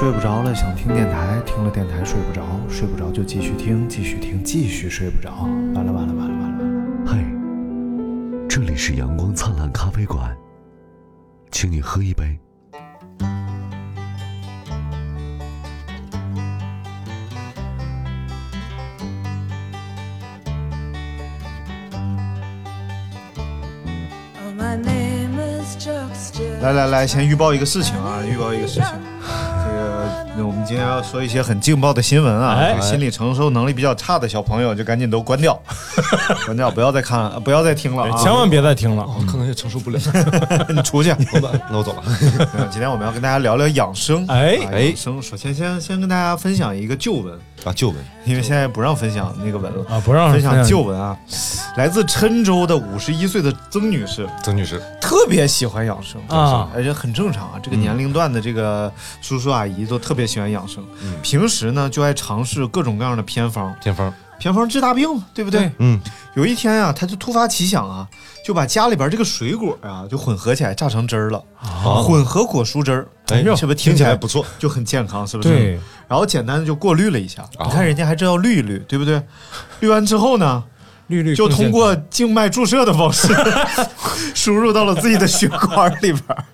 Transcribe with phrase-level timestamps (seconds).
[0.00, 5.42] 睡不着了，想听电台，听了电台睡不着，睡不着就继续听，继续听，继续睡不着。
[5.74, 6.64] 完了完了完了完了
[7.04, 7.06] 完了！
[7.06, 7.18] 嘿，
[8.48, 10.34] 这里是阳光灿烂咖啡馆，
[11.50, 12.38] 请你喝一杯。
[26.62, 29.09] 来来来，先预报一个事情啊，预报一个事情。
[30.60, 35.58] 这个，那我们今天要说一些很劲爆的新闻啊，哎这个心理承受能力比较差的小朋友就赶紧都关掉，
[36.44, 38.16] 关掉，不要再看了， 不要再听了啊！
[38.16, 39.06] 千万别再听了。
[39.06, 39.98] 我可能也承受不了。
[40.68, 41.14] 你出去。
[41.70, 42.02] 那我走了。
[42.58, 44.24] 嗯今天我们要跟大家聊聊养生。
[44.28, 49.84] 哎啊养生，首先先先跟大家分享一个旧闻，啊，旧闻因为现在不让分享那个文了。
[49.88, 51.16] 啊，不让分享旧闻啊，
[51.76, 57.60] 来自郴州的五十一岁的曾女士，曾女士，特别喜欢养生啊而且很正常啊。
[57.62, 60.84] 这个年龄段的这个叔叔阿姨都特别喜欢养生，
[61.22, 65.60] 平时呢就爱尝试各种各样的偏方，偏方，偏方治大病嘛，对不对？
[65.60, 65.72] 对。
[65.78, 66.00] 嗯，
[66.34, 68.08] 有一天啊，他就突发奇想啊，
[68.44, 74.44] 就把家里边这个水果啊就混合起来榨成汁儿了，啊混合果蔬汁儿，哎是不是听起来不错？
[74.58, 75.48] 就很健康，是不是？
[75.48, 79.22] 对，然后简单的就过滤了一下，啊你看人家还真要滤一滤，对不对？
[79.80, 80.64] 滤完之后呢，
[81.08, 83.28] 绿绿就通过静脉注射的方式
[84.34, 86.44] 输入到了自己的血管里边儿。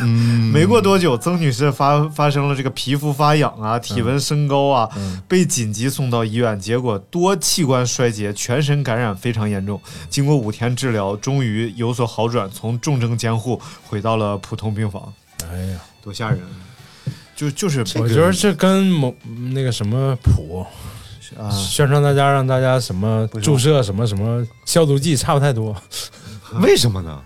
[0.00, 4.88] 嗯，没过多久，曾女士发发生了这个皮肤发痒啊、体温升高啊，
[5.28, 9.80] 被紧急送到医院，结果多器官衰竭，全身感染非常严重。
[10.10, 15.12] 经过五天治疗，终于有所好转，从重症监护回到了普通病房。
[15.50, 16.40] 哎呀，多吓人！
[17.36, 19.12] 就就是我觉得这跟某
[19.52, 20.64] 那个什么普
[21.36, 25.74] 啊，宣传大家让大家什么注射什么什么消毒剂差不太多。
[26.60, 27.20] 为什么呢？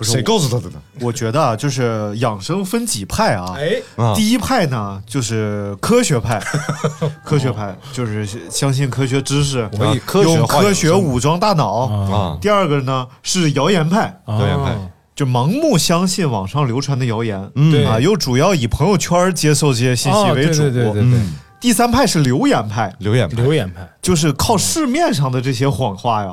[0.00, 0.80] 不是谁告诉他的呢？
[1.02, 3.54] 我觉得啊，就是养生分几派啊。
[3.54, 3.72] 哎，
[4.02, 6.42] 啊，第一派呢，就是科学派，
[7.22, 11.80] 科学派就是相信科学知识，我以科学用科学武装大脑。
[11.86, 14.74] 啊啊，第二个呢是谣言派，谣言派
[15.14, 20.62] 就盲目相信网上流传的谣言，嗯对啊，又主要以朋友圈接受这些信息哦为主。
[20.62, 26.30] 对对对对对，嗯，第三派是流言派，留言派流言派就是靠市面上的这些谎话呀。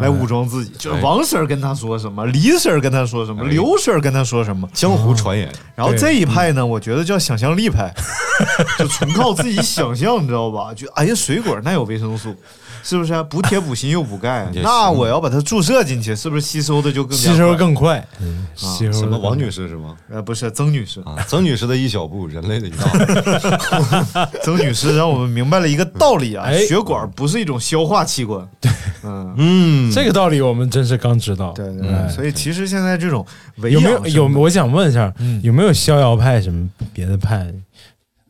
[0.00, 3.48] 来武装自己，就是王婶儿跟他说什么，李婶儿跟他说什么，哎。
[3.48, 7.92] 刘婶儿跟他说什么，江湖传言，然后这一派呢，我觉得叫想象力派，
[8.78, 10.72] 就纯靠自己想象，你知道吧？
[10.74, 12.34] 就哎呀，水果那有维生素，
[12.82, 13.22] 是不是啊？
[13.22, 19.96] 补铁补锌又补钙，那我要把它注射进去，是不是吸收的就更吸收更快，嗯吸收什么王女士士是吗？
[20.10, 24.28] 呃，不是曾女士，啊，曾女士的一小步，人类的一大步。
[24.42, 28.48] 曾女士让我们明白了一个道理啊，哎血管不是一种消化器官。
[28.60, 28.70] 对，
[29.04, 31.52] 嗯，嗯，这个道理我们真是刚知道。
[31.52, 33.24] 对对所以其实现在这种
[33.56, 34.28] 有没有有？
[34.28, 37.52] 我想问一下嗯，有没有逍遥派什么别的派？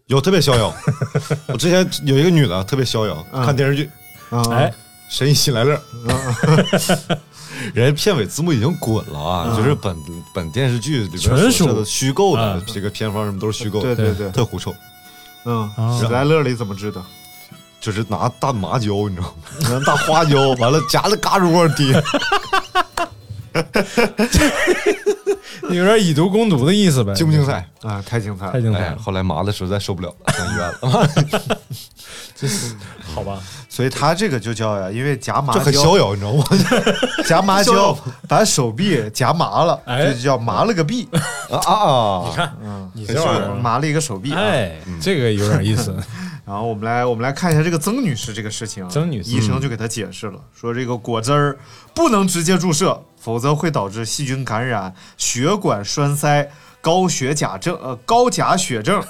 [0.07, 0.75] 有特别逍遥。
[1.47, 3.89] 我之前有一个女的特别逍遥，嗯看电视剧
[4.31, 4.71] 啊哎，
[5.09, 5.75] 《神医喜来乐》，
[7.75, 9.97] 人家片尾字幕已经滚了啊，就是本
[10.33, 14.75] 本电视剧里边说的虚构的啊这个偏方什么都是虚构的，对对对，特狐臭，
[15.45, 17.03] 嗯，喜来乐里怎么治的？
[17.81, 19.33] 就是拿大麻椒，你知道吗？
[19.71, 21.93] 拿 大花椒，完了夹着嘎吱窝滴，
[25.75, 27.15] 有点以毒攻毒的意思呗？
[27.15, 27.67] 精不精彩？
[27.83, 28.61] 啊，太精彩了太！
[28.61, 31.11] 精彩哎，了，后来麻的实在受不了了，上医院了，
[33.15, 33.41] 好吧？
[33.69, 36.45] 所以他这个就叫呀，因为夹麻就很逍遥，你知道吗？
[37.27, 37.97] 夹麻椒
[38.29, 41.09] 把手臂夹麻了，这就叫麻了个臂，
[41.51, 42.25] 啊啊啊！
[42.29, 42.57] 你看，
[42.95, 44.33] 你这很玩意儿，麻了一个手臂。
[44.33, 44.41] 啊。
[44.41, 45.95] 哎，这个有点意思。
[46.47, 48.89] 然后我们来我们来看一下这个曾女士这个事情啊。
[48.91, 51.57] 曾女士医生就给她解释了，说这个果汁儿
[51.95, 56.51] 不能直接注射，否则会导致细菌感染、血管栓塞、
[56.81, 59.01] 高血钾症呃高钾血症。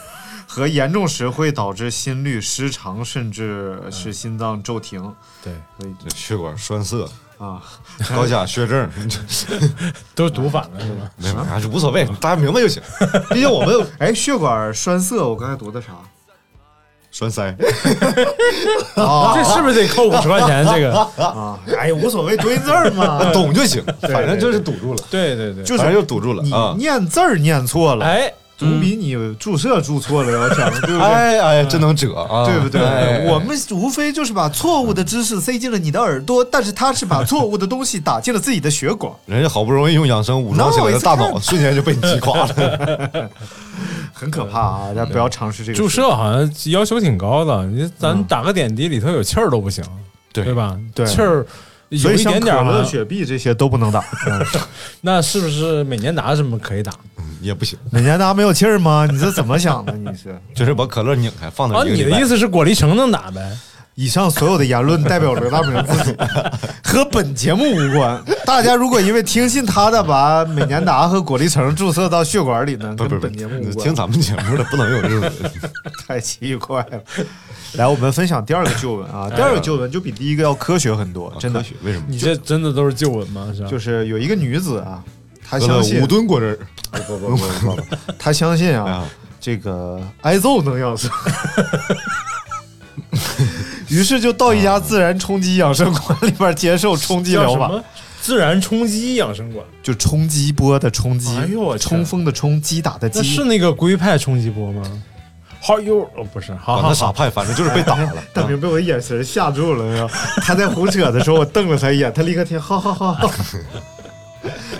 [0.52, 5.00] 和严重时会导致心律失常，甚至是心脏骤停。
[5.44, 7.08] 对，所以这血管栓塞、
[7.38, 7.62] 啊，
[8.16, 8.90] 高钾血症，
[10.12, 11.08] 都是读反了是吧？
[11.18, 12.82] 没有，还是无所谓，大家明白就行。
[13.30, 15.90] 毕竟我们有哎，血管栓塞，我刚才读的啥？
[17.12, 17.56] 栓塞，
[18.96, 20.66] 啊这是不是得扣五十块钱？
[20.66, 26.74] 这个，啊，哎呀，无所谓，读音字儿嘛，懂就行，反正就是堵住了，对对对，就是就堵住了你啊。
[26.76, 31.00] 念字儿念错了，哎，总比你注射注错了要强，对不对？
[31.00, 32.80] 哎哎，真能折啊，对不对？
[32.80, 43.30] 哎我们无非就是把错误的知识塞进了你的耳朵，但是他是把错误的东西打进了自己的血管，人家好不容易用养生武装起来的大脑， 瞬间就被你击垮了。
[44.12, 44.88] 很可怕啊！
[44.88, 49.82] 大家不要尝试这个注射好像要求挺高的，你咱打个点滴里头有气儿都不行，
[50.32, 50.76] 对对吧？
[50.94, 51.46] 对气儿
[51.98, 54.04] 所以像可乐、点点儿，雪碧这些都不能打。
[54.26, 54.40] 嗯
[55.02, 56.92] 那是不是美年达什么可以打？
[57.40, 59.08] 也不行，美年达没有气儿吗？
[59.10, 59.92] 你这怎么想的？
[59.92, 60.38] 你是？
[60.54, 63.56] 就是把可乐拧开放啊，到一个礼拜你的意思是果粒橙能打呗？
[64.00, 66.16] 以上所有的言论代表刘大明自己，
[66.82, 68.18] 和本节目无关。
[68.46, 73.84] 大家如果因为听信他的把美年达和果粒橙注射到血管里呢，不不不跟本节目无关。
[73.84, 75.32] 听咱们节目的不能有这种人。
[76.08, 76.98] 太奇怪了。
[77.74, 81.66] 来，我们分享第二个旧闻啊，第二个旧闻就比第一个要科学很多，真的科。
[81.66, 82.04] 学为什么？
[82.08, 83.52] 你这真的都是旧闻吗？
[83.54, 83.68] 是吧？
[83.68, 85.04] 就是有一个女子啊，
[85.46, 86.58] 她相信五吨果汁
[86.90, 87.82] 儿不不不不不，
[88.18, 89.04] 她相信啊啊，
[89.38, 91.10] 这个挨揍能养生。
[93.90, 97.70] 于是就到一家自然冲击养生馆里边接受冲击疗法？
[98.22, 104.82] 自然冲击养生馆，就冲击波的冲击，哎呦我天冲锋的冲，击打的击，那是那个龟派冲击波吗？
[105.62, 108.12] 好哟，哦不是，好管好好，他傻派，反正就是被打了。
[108.32, 110.08] 大明被我眼神吓住了，
[110.42, 113.30] 他在胡扯的时候，我瞪了他一眼，他立刻听，好好好。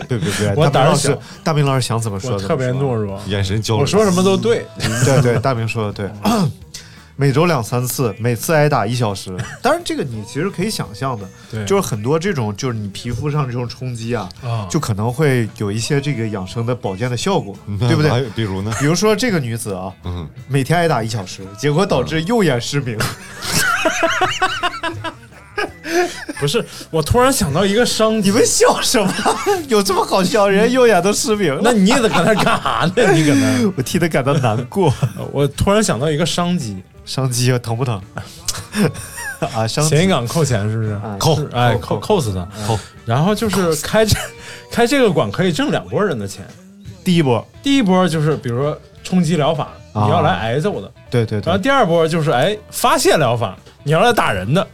[0.09, 4.67] 对对对，我胆儿大明老师小，大明老师想怎么说我特别怎么说懦弱，眼神交流，我说什么都对。
[5.05, 6.11] 对对，大明说的对。
[7.21, 9.37] 每周两三次，每次挨打一小时。
[9.61, 18.11] 当然，这个你其实可以想象的，对就是很多这种，就是你皮肤上这种冲击啊，啊就可能会有一些这个养生的保健的效果，嗯对不对？
[18.11, 18.73] 还有比如呢？
[18.79, 22.97] 比如说这个女子啊，嗯，每天挨打一小时，结果导致右眼失明。
[26.41, 29.13] 不是，我突然想到一个商机，你们笑什么？
[29.69, 30.49] 有这么好笑？
[30.49, 33.13] 人家右眼都失明了，那你也得搁那干啥呢？
[33.13, 34.91] 你搁那，我替他感到难过。
[35.33, 38.01] 我突然想到一个商机，伤鸡啊，疼不疼？
[39.53, 41.01] 啊，伤鸡谐音港扣钱是不是？
[41.19, 42.47] 扣是哎，扣扣扣死他。
[42.69, 42.79] 扣。
[43.05, 44.17] 然后就是开这
[44.71, 46.47] 开这个馆可以挣两拨人的钱，
[47.03, 50.05] 第一波，第一波就是比如说冲击疗法，啊。
[50.05, 54.65] 你要来挨揍的，对对对，然后第二波就是哎发泄疗法，你要来打人的，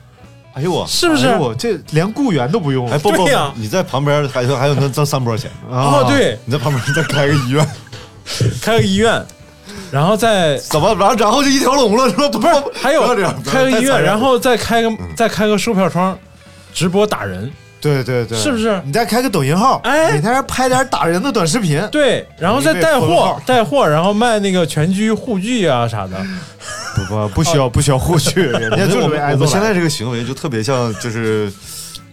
[0.52, 1.28] 哎呦我，是不是？
[1.36, 2.86] 我这连雇员都不用。
[2.90, 7.66] 哎不不你在旁边还有还有能挣三波钱，啊哦，，对，你在旁边再开个医院，
[8.60, 9.24] 开个医院，
[9.96, 12.28] 然后再怎么然后然后就一条龙了是吧？
[12.28, 13.00] 不是还有
[13.46, 16.16] 开个医院，然后后再开个再开个售票窗，
[16.74, 17.50] 直播打人，
[17.80, 18.78] 对对对，是不是？
[18.84, 20.12] 你再开个抖音号，哎。
[20.12, 26.22] 每天拍点打人的短视频，对，然后再带货带货，然后卖那个全居护具啊啥的，
[26.94, 31.50] 不不不需要不需要护具， 人家就我们现在这个行为就特别像就是。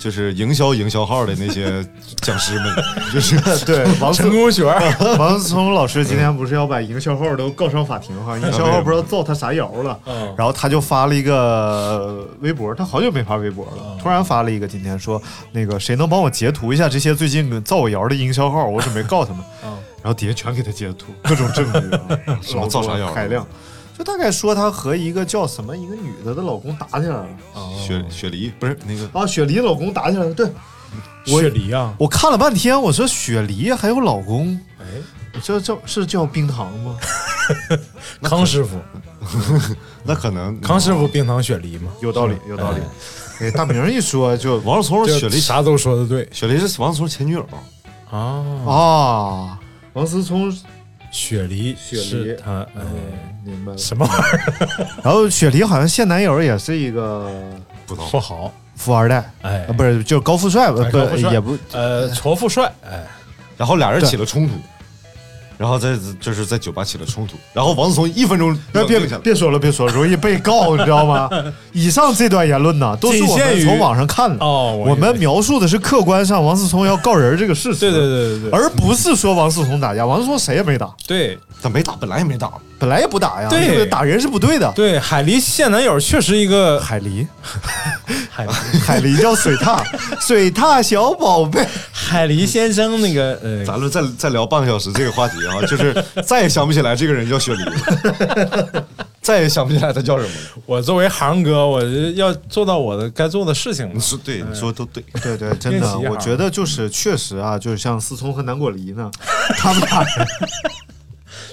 [0.03, 1.81] 就是营销营销号的那些
[2.17, 2.75] 讲师们，
[3.13, 4.65] 就是对王思成功学，
[5.17, 8.37] 王思聪老师今天不是要把营销号都告上法庭哈？
[8.37, 15.21] 营销号不知道造他啥谣了，嗯然后他就发了一个微博，他好久没发微博了，突然发了一个，今天说
[15.53, 19.41] 那个谁能帮我截图一下这些最近造我谣的营销号，我准备告他们。
[19.63, 19.71] 嗯
[20.03, 23.47] 然后底下全给他截图，各种证据啊， 什么造啥谣海量。
[24.03, 27.27] 就大概说她和一个叫什么一个女的的老公打起来了。
[27.77, 30.33] 雪雪梨不是那个啊，雪梨老公打起来了。
[30.33, 30.45] 对
[31.27, 34.85] 我雪梨啊，我看了半天，我说雪梨还有老公，哎，
[35.41, 36.97] 这这是叫冰糖吗？
[38.21, 38.77] 康师傅，
[40.03, 42.81] 那可能康师傅冰糖雪梨吗，有道理，有道理。
[43.39, 46.27] 哎，大明一说 就王思聪雪梨啥都说的对。
[46.31, 47.47] 雪梨是王思聪前女友，
[48.11, 49.59] 啊，啊，
[49.93, 50.53] 王思聪
[51.09, 52.35] 雪梨雪梨。
[52.43, 52.81] 他哎
[53.45, 53.77] 明白了。
[53.77, 54.87] 什么玩意儿？
[55.03, 57.29] 然后雪梨好像现男友也是一个
[57.85, 59.65] 不富豪，富二代，哎。
[59.67, 60.81] 啊，不是，就是高富帅，不
[61.31, 61.57] 也不。
[61.71, 63.03] 呃，矬富帅，哎，
[63.57, 64.55] 然后俩人起了冲突，
[65.57, 71.29] 然后在就是在酒吧起了冲突，然后王思聪一分钟别别别说了，别说了，容易被告，你知道吗？
[71.71, 74.43] 以上这段言论呢，都是我们从网上看的。
[74.43, 78.51] 哦，我们描述的是客观上王思聪要告人这个事实，对对对对对。
[78.51, 80.05] 而不是说王思聪打架。
[80.05, 84.69] 王思聪谁也没打，对他没打，本来也没打，本来也不打呀，对不打人是不对的。
[84.75, 87.25] 对，海狸现男友确实一个海狸，
[88.29, 89.81] 海海狸叫水獭，
[90.19, 91.65] 水獭小宝贝。
[91.91, 98.85] 海狸先生那个呃，咱们再再聊半个小时这个话题啊，就是再也想不起来这个人叫雪梨了，
[99.21, 100.61] 再也想不起来他叫什么了。
[100.65, 101.81] 我作为航哥，我
[102.15, 103.99] 要做到我的该做的事情你。
[104.01, 109.09] 说对，你说都对，对对，真的，我觉得就是确实啊，就是像思聪和南果梨呢，
[109.57, 110.27] 他们俩人。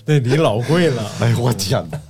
[0.07, 2.01] 那梨老贵了，哎呦我天哪！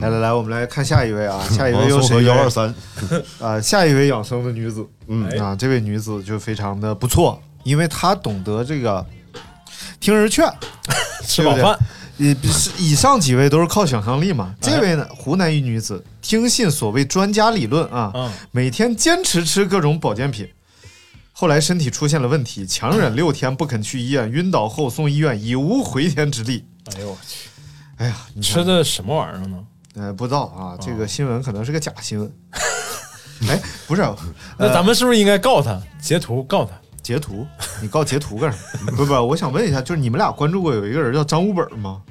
[0.00, 2.74] 来来来，我们来看下一位啊，下一位又是幺二三，
[3.40, 9.04] 啊，下一位养生的女子，嗯啊，这位女子就非常的不错，因为她懂得这个
[10.00, 10.46] 听人劝，
[11.24, 11.78] 吃饱饭，
[12.18, 12.36] 以
[12.76, 14.54] 以上几位都是靠想象力嘛？
[14.60, 20.46] 这位呢，湖南一女子听信所谓专家理论啊，嗯每天坚持吃各种保健品，
[21.32, 26.66] 后来身体出现了问题，强忍六天不肯去医院，晕倒后送医院，已无回天之力。
[26.96, 27.48] 哎呦我去，
[27.96, 29.64] 哎呀，你看吃的什么玩意儿呢？
[29.96, 32.32] 呃不知道啊，这个新闻可能是个假新闻。
[33.48, 34.02] 哎，不是，
[34.56, 35.80] 那咱们是不是应该告他？
[36.00, 36.72] 截图告他？
[37.02, 37.46] 截图，
[37.80, 38.58] 你告截图干啥？
[38.96, 42.02] 不不，我想问一下，就是你们俩关注过有一个人叫张五本吗？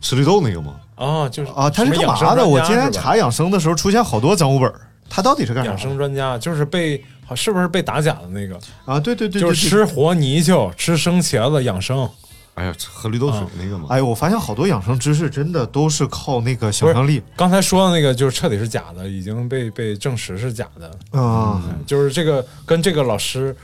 [0.00, 0.74] 吃绿豆那个吗？
[0.96, 2.46] 啊，就是啊，他是干嘛的？
[2.46, 4.72] 我今天查养生的时候出现好多张五本，
[5.08, 5.70] 他到底是干啥？
[5.70, 8.58] 养生专家，就是被好是不是被打假的那个？
[8.84, 12.08] 啊，对对对，就是吃活泥鳅、吃生茄子养生。
[12.58, 13.86] 哎呀，喝绿豆水那个嘛？
[13.90, 17.22] 哎，我发现好多养生知识真的都是靠那个想象力。
[17.36, 20.88] 刚才说的那个就是彻底是假的，已经被被证实是假的。
[21.18, 23.56] 啊、嗯就是这个跟这个老师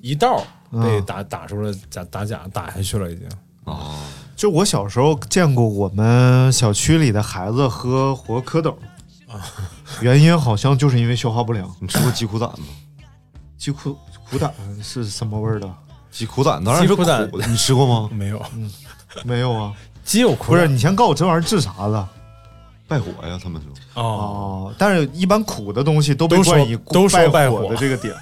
[0.00, 3.28] 一道嗯被打打出了假打假打下去了，已经。
[3.64, 3.96] 哦，
[4.36, 8.70] 就我小时候见过我们小区里的孩子喝活蝌蚪，
[9.28, 9.42] 啊
[10.00, 11.68] 原因好像就是因为消化不良。
[11.80, 12.66] 你吃过鸡苦胆吗？
[13.58, 13.96] 鸡苦
[14.30, 15.68] 苦胆是什么味儿的？
[16.16, 18.08] 鸡苦胆当然是苦的，你吃过吗？
[18.14, 18.42] 没有，
[19.22, 22.08] 没有啊，鸡有苦不是，你先告诉我这玩意儿治啥的？
[22.88, 24.02] 败火呀，他们说。
[24.02, 28.14] 哦，哦，但是一般苦的东西都被都说冠以都说败火火的这个点。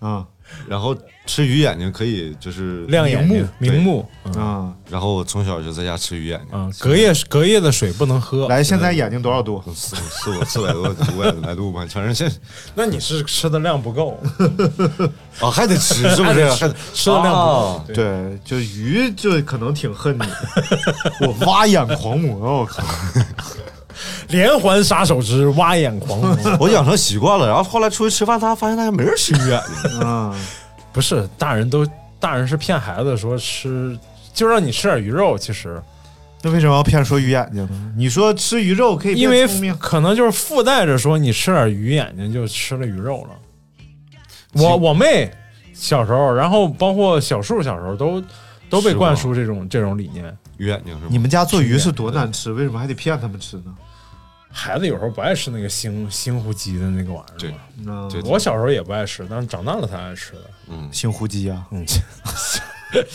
[0.00, 0.26] 啊
[0.68, 4.08] 然后吃鱼眼睛可以就是亮眼睛、对明目。
[4.24, 4.72] 嗯啊！
[4.88, 8.46] 然后我从小就在家吃鱼眼睛，啊，隔夜隔夜的水不能喝。
[8.48, 9.62] 来，现在眼睛多少度？
[9.74, 12.30] 四四五四百多五百来度吧，反正现
[12.74, 14.18] 那你是吃的量不够，
[15.40, 16.48] 啊 还得吃是不是？
[16.54, 17.84] 还得吃的量不够啊。
[17.88, 20.22] 对对，就鱼就可能挺恨你，
[21.26, 22.82] 我挖眼狂魔，我靠！
[24.28, 26.36] 连环杀手之挖眼狂魔。
[26.60, 30.34] 我养成习惯了，然后后来出去吃饭，大家发现大家没人吃鱼眼睛，啊，
[30.92, 31.86] 不是大人都
[32.18, 33.98] 大人是骗孩子说吃，
[34.32, 35.36] 就让你吃点鱼肉。
[35.36, 35.80] 其实
[36.42, 37.92] 那为什么要骗说鱼眼睛呢？
[37.96, 39.46] 你说吃鱼肉可以因为
[39.78, 43.30] 可能就是附带着说你吃点鱼眼睛就吃了鱼肉了。
[44.54, 45.30] 我我妹
[45.72, 48.22] 小时候，然后包括小树小时候都
[48.68, 50.36] 都被灌输这种这种理念。
[50.62, 51.08] 鱼眼睛是吗？
[51.10, 53.74] 你们家做鱼是多难吃，为什么还得骗他们吃呢？
[54.54, 60.40] 孩子有时候不爱吃那个腥腥糊鸡的那个玩意儿对我小时候也不爱吃，但是长大了才爱吃的。
[60.68, 61.84] 嗯，新胡鸡啊，嗯，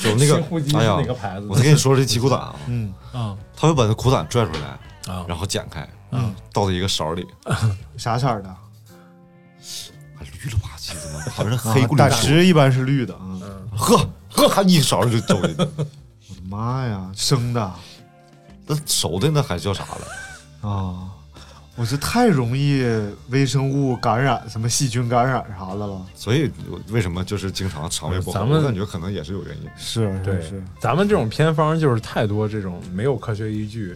[0.03, 1.45] 有 那新糊鸡是个哎呀哪个牌子。
[1.47, 5.23] 我再跟你说这鸡骨胆啊， 嗯，啊他会把那苦胆拽出来，啊。
[5.27, 7.25] 然后剪开，嗯，倒在一个勺里，
[7.97, 8.49] 啥色儿的？
[10.17, 13.39] 还绿了吧唧的吗，好像是黑咕胆汁一般是绿的啊。
[13.75, 13.95] 喝
[14.27, 15.39] 喝，还一勺就走
[16.49, 17.71] 妈呀，生的
[18.65, 20.69] 那熟的那还叫啥了？
[20.69, 21.11] 啊！
[21.75, 22.83] 我这太容易
[23.29, 26.01] 微生物感染，什么细菌感染啥的了。
[26.15, 26.51] 所以
[26.89, 28.39] 为什么就是经常肠胃不好？
[28.39, 29.69] 咱们我感觉可能也是有原因。
[29.77, 33.95] 是对是是，咱们这种偏方就是太多这种没有科学依据，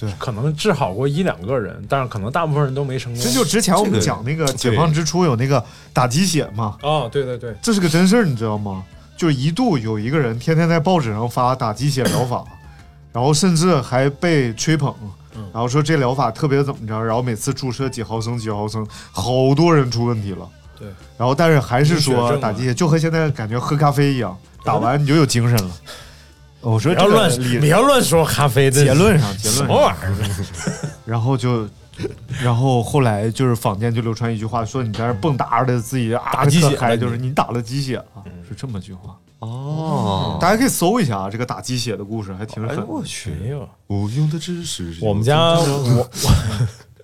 [0.00, 3.22] 对可能治好过一两个人，但是可能大部分人都没成功。
[3.22, 5.62] 这就之前我们讲那个解放之初有那个
[5.92, 8.82] 打鸡血嘛，啊，对对对，这是个真事儿，你知道吗？
[9.18, 12.42] 就是一度有一个人天天在报纸上发打鸡血疗法，
[13.12, 14.94] 然后甚至还被吹捧，
[15.52, 20.48] 然后说这疗法特别怎么着，然后每次注射几毫升几毫升，好多人出问题了。
[20.78, 25.70] 对，然后但是还是说打鸡血就和现在感觉喝咖啡一样，打完你就有精神了。
[26.60, 30.14] 我说这个不要乱理不要乱说咖啡的结论上结论什么玩意儿？
[31.06, 31.68] 然后就，
[32.42, 39.18] 然后后来就是坊间就流传一句话，说你在那蹦跶的自己啊打 鸡血还就是你打了鸡血啊，是这么句话。
[39.40, 42.76] 哦，大家可以搜一下啊，这个打鸡血的故事还挺哎。
[42.86, 44.98] 我去，没有，无用的知识。
[45.00, 46.10] 我们家我我，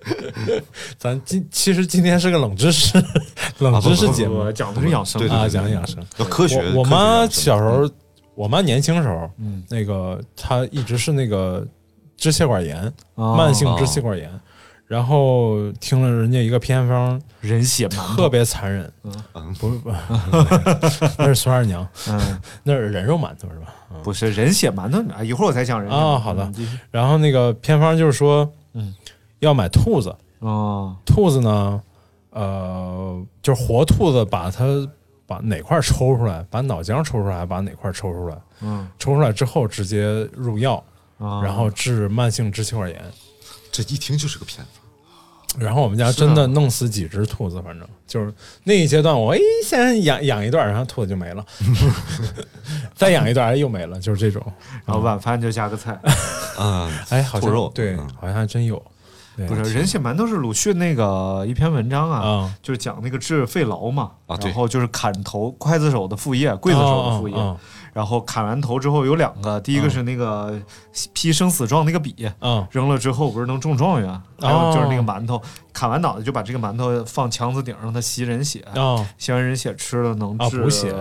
[0.99, 3.01] 咱今其实今天是个冷知识
[3.59, 6.03] 冷知识节目我讲的是养生对对啊，讲养生。
[6.17, 6.57] 要科学。
[6.73, 7.89] 我我妈小时候，
[8.35, 11.65] 我妈年轻时候，嗯那个她一直是那个
[12.17, 12.81] 支气管炎，
[13.15, 14.29] 啊慢性支气管炎。
[14.87, 18.15] 然后听了人家一个偏方，人血馒头。
[18.15, 19.53] 特别残忍，嗯。
[19.59, 23.73] 不是不是， 那是孙二娘，嗯， 那是人肉馒头是吧？
[23.91, 24.01] 嗯。
[24.03, 26.07] 不是人血馒头啊，一会儿我再讲人血馒头。
[26.11, 26.51] 啊好的。
[26.91, 28.93] 然后那个偏方就是说，嗯，
[29.39, 31.81] 要买兔子，啊兔子呢，
[32.29, 34.65] 呃，就是活兔子，把它
[35.25, 38.87] 把哪块抽出来，把脑浆抽出来，把哪块抽出来，嗯。
[38.99, 40.75] 抽出来之后直接入药，
[41.17, 43.01] 啊，然后治慢性支气管炎。
[43.83, 44.79] 这一听就是个骗子。
[45.57, 48.33] 然后我们家真的弄死几只兔子，反正就是
[48.65, 51.45] 那一阶段，我哎先养养一段，然后兔子就没了，
[52.93, 54.41] 再养一段哎又没了，就是这种。
[54.85, 55.97] 然后晚饭就加个菜。
[56.59, 58.81] 嗯， 哎，好像对嗯，好像还真有。
[59.35, 67.57] 对不是人血馒头是鲁迅那个一篇文章啊，啊，就是讲那个治肺痨嘛，啊然后就是砍头刽子手的副业，刽子手的副业，啊
[67.93, 70.59] 然后砍完头之后有两个，第一个是那个
[71.13, 80.93] 批生死状那个笔，啊扔了之后不是能中状元，还有就是那个馒头，砍完脑袋就把这个馒头放墙子顶让它吸人血，啊吸完人血吃了能补血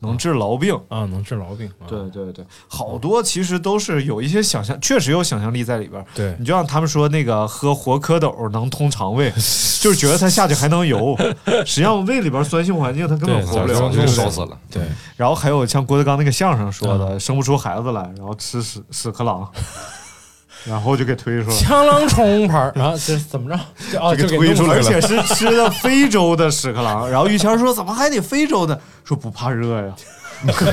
[0.00, 0.74] 能治痨病。
[0.88, 1.66] 啊，能治痨病。
[1.78, 6.04] 啊对对对，好多其实都是有一些想象，确实有想象力在里边儿。
[6.14, 9.30] 对你就像他们说那个喝活蝌蚪能通肠胃，
[9.80, 11.16] 就是觉得它下去还能游，
[11.64, 13.90] 实际上胃里边酸性环境它根本活不了。
[13.90, 14.58] 就就烧死了。
[14.70, 14.82] 对，
[15.16, 19.48] 然后还有像郭德纲那个相声说的，嗯生不出孩子来，然后吃屎屎壳郎，
[20.64, 21.60] 然后就给推出来了。
[21.60, 23.60] 枪狼冲牌儿，然后这怎么着？
[23.92, 29.94] 就哦，就给推出来了而且是吃的非洲的屎壳郎，然后于谦说：“怎么还得非洲的？”说不怕热呀，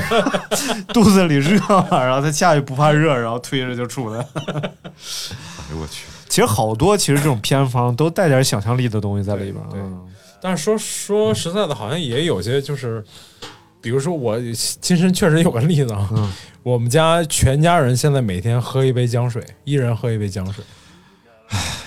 [0.92, 1.58] 肚子里热
[1.90, 4.20] 嘛，然后他下去不怕热，然后推着就出来。
[4.20, 9.54] 哎呦我去，其实好多其实这种偏方都带点想象力的东西在里边。
[9.70, 10.04] 对对嗯
[10.40, 13.04] 但是说说实在的，好像也有些就是，
[13.80, 14.38] 比如说我
[14.80, 16.32] 亲身确实有个例子啊，嗯
[16.62, 20.62] 我们家全家人现在每天喝一杯姜水，一人喝一杯姜水，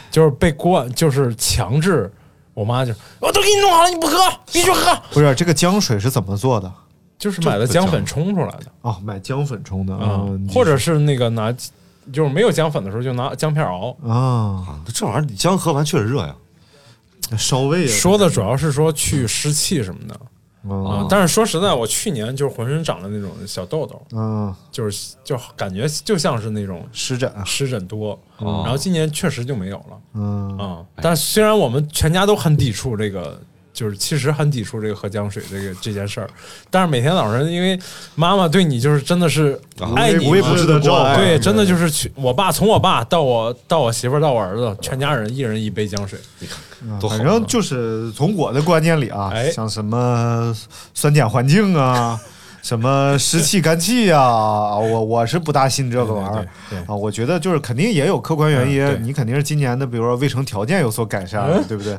[0.10, 2.12] 就是被灌，就是强制。
[2.54, 4.18] 我妈就我都给你弄好了，你不喝，
[4.52, 6.72] 必须喝，不是这个姜水是怎么做的？
[7.18, 11.52] 就是买的姜粉冲出来的哦，买姜粉冲的啊嗯，或者是那个拿，
[12.12, 13.96] 就是没有姜粉的时候就拿姜片熬。
[14.04, 14.16] 啊，
[14.68, 16.36] 啊，这玩意儿你姜喝完确实热呀。
[17.38, 17.96] 烧胃啊。
[17.96, 20.20] 说的主要是说去湿气什么的
[20.64, 27.44] 嗯啊，但是说实在，我去年就是浑身长了那种小痘痘，嗯，就是就感觉就像是那种湿疹啊。
[27.46, 30.86] 湿疹多，哦然后今年确实就没有了嗯啊。
[30.98, 33.42] 但是虽然我们全家都很抵触这个，
[33.74, 36.30] 就是其实很抵触这个喝姜水这个这件事儿，
[36.70, 37.80] 但是每天早上因为
[38.16, 39.60] 妈妈对你就是真的是
[39.96, 46.20] 爱你无微不至的关爱对，真的就是去我爸从我爸到我到我媳妇儿到我儿子，全家人一人一杯姜水，
[47.10, 50.56] 反正就是从我的观念里啊，哎像什么
[50.94, 52.20] 酸碱环境啊，
[52.62, 56.48] 什么湿气干气呀、啊，我我是不大信这个玩意儿
[56.88, 56.96] 啊。
[56.96, 61.98] 我觉得就是肯定也有客观原因，嗯你肯定是今年的，比如说卫生条件有所改善，对不对？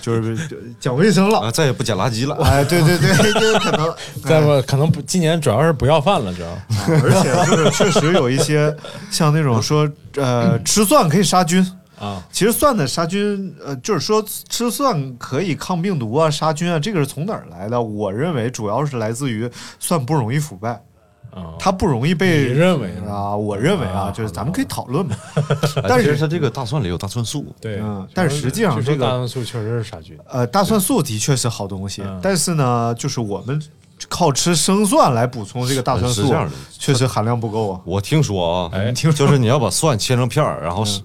[0.00, 0.36] 就是
[0.78, 1.40] 讲卫生了。
[1.40, 2.36] 啊，再也不捡垃圾了。
[2.44, 6.48] 哎，对对对，就可能， 再不可能不今年主要是不要饭了，主要
[7.02, 8.74] 而且就是确实有一些
[9.10, 11.66] 像那种说，呃，吃蒜可以杀菌，
[12.02, 17.80] 啊其实蒜的杀菌，呃，就是说吃蒜可以抗病毒啊、杀菌啊，这个是从哪儿来的？
[17.80, 20.70] 我认为主要是来自于蒜不容易腐败，
[21.30, 23.36] 啊，它不容易被你认为啊？
[23.36, 25.16] 我认为啊，啊就是咱们可以讨论嘛。
[25.76, 33.62] 但但是是它这个大蒜里有大蒜素，对嗯，但是实际上这个大蒜素确实是杀菌，呃，大蒜素的确是好东西，嗯但是呢，就是我们
[34.08, 36.34] 靠吃生蒜来补充这个大蒜素
[36.76, 37.80] 确实含量不够啊。
[37.84, 41.00] 我听说啊，哎听说就是你要把蒜切成片儿，然后是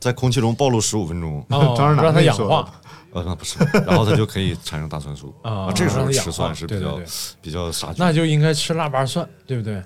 [0.00, 2.70] 在空气中暴露十五分钟，哦 当然哪让它氧化
[3.12, 7.06] 呃，那不是，然后它就可以产生大蒜素 啊这个时候吃蒜是比较对对对
[7.40, 7.96] 比较杀菌。
[7.98, 9.82] 那就应该吃腊八蒜，对不对？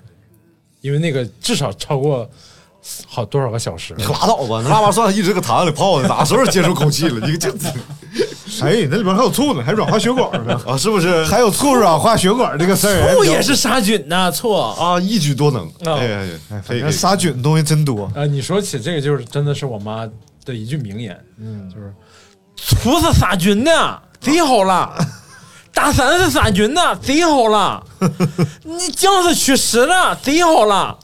[0.81, 2.29] 因为那个至少超过
[3.07, 7.25] 好多少个小时你拉倒吧，那腊八蒜一直搁坛子里泡的，哪时候接触空气了？
[7.27, 7.49] 你这
[8.61, 11.25] 哎，那里边还有醋呢，还软化血管呢，啊，是不是？
[11.25, 13.15] 还有醋软化血管这个事儿。
[13.15, 14.75] 醋也是杀菌呐，醋啊。
[14.77, 15.65] 啊，一举多能。
[15.85, 16.81] 哦哎哎哎，可以可以。
[16.81, 18.25] 反正杀菌的东西真多啊。
[18.25, 20.07] 你说起这个，就是真的是我妈
[20.45, 21.93] 的一句名言，嗯，就是
[22.55, 24.93] 醋是杀菌的，贼好了。
[25.73, 27.83] 大蒜是杀菌的，贼好了。
[28.63, 30.95] 你酱是祛湿的，贼好了。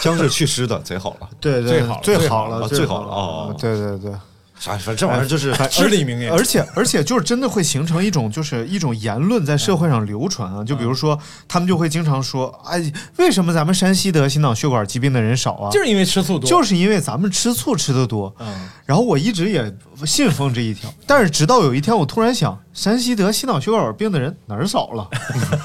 [0.00, 1.28] 姜是祛湿的，贼好了。
[1.40, 4.12] 对对，最好了最好了，最好了哦对对对，
[4.58, 4.72] 啥？
[4.78, 6.32] 反正这玩意儿就是至理名言。
[6.32, 15.70] 而且而且就是真的会形成一种就是一种言论在社会上流传啊，就比如说他们就会经常说，哎，为什么咱们山西得心脑血管疾病的人少啊？
[15.70, 18.34] 就是因为吃醋多，就是因为咱们吃醋吃的多。
[18.38, 19.72] 嗯，然后我一直也
[20.04, 25.08] 信奉这一条，但是直到有一天，我突然想，山西得心脑血管病的人哪儿少了？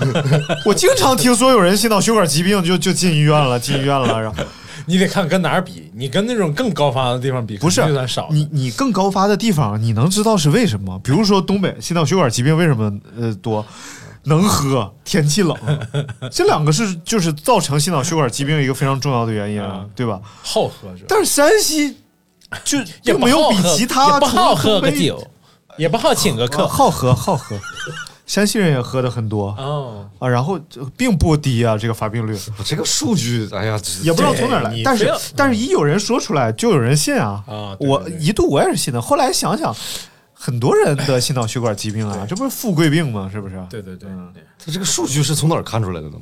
[0.65, 4.43] 我经常听说有人心脑血管疾病就就进医院了，进医院了，然后
[4.86, 8.28] 你得看跟哪儿比，你跟那种更高发的地方比，不是少。
[8.32, 11.00] 你你更高发的地方，你能知道是为什么？
[11.00, 13.65] 比如说东北心脑血管疾病为什么呃多？
[14.24, 15.58] 能喝，天气冷，
[16.32, 20.22] 这两个是就是造成心脑血管疾病一个非常重要的原因，嗯对吧？
[20.44, 21.98] 好喝着，但是山西
[22.63, 25.28] 就也没有比其他也不好喝个酒，
[25.76, 26.67] 也不好请个啊客。
[26.67, 27.58] 好喝好喝，
[28.32, 29.50] 山西人也喝的很多。
[29.58, 32.34] 哦，啊，然后这并不低啊，这个发病率。
[32.63, 37.44] 这个数据，哎呀，也不知道从哪儿来对，但是但是一有人说出来，就有人信啊。
[37.46, 39.76] 啊我一度我也是信的，后来想想，
[40.32, 43.30] 很多人得心脑血管疾病啊，这不是富贵病吗？
[43.30, 43.62] 是不是？
[43.70, 44.10] 对对对
[44.58, 46.15] 他这个数据是从哪儿看出来的呢？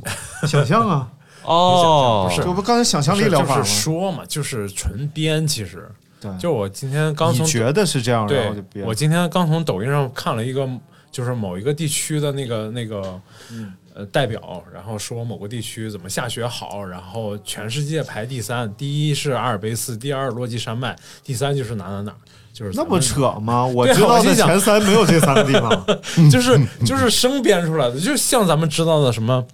[0.47, 1.07] 想象啊，
[1.43, 2.25] 哦。
[2.27, 2.41] 不是。
[2.41, 3.61] 这不刚才想象力疗法吗？
[3.61, 3.81] 就是？
[3.81, 5.87] 说嘛，就是纯编，其实。
[6.19, 6.31] 对。
[6.39, 10.67] 就我今天刚从你觉得是这样，然对后就别，我今天刚从抖音上看了一个，
[11.11, 13.19] 就是某一个地区的那个那个，
[13.51, 22.13] 嗯呃，代表，然后说某个地区怎么下雪好，然后全世界排第三，第一是阿尔卑斯，第二落基山脉，第三就是哪哪哪，
[22.53, 23.65] 就是那么扯吗？
[23.67, 25.69] 我对知道的前三没有这三个地方。
[26.29, 29.45] 就是就是生编出来的，就像咱们知道的什么，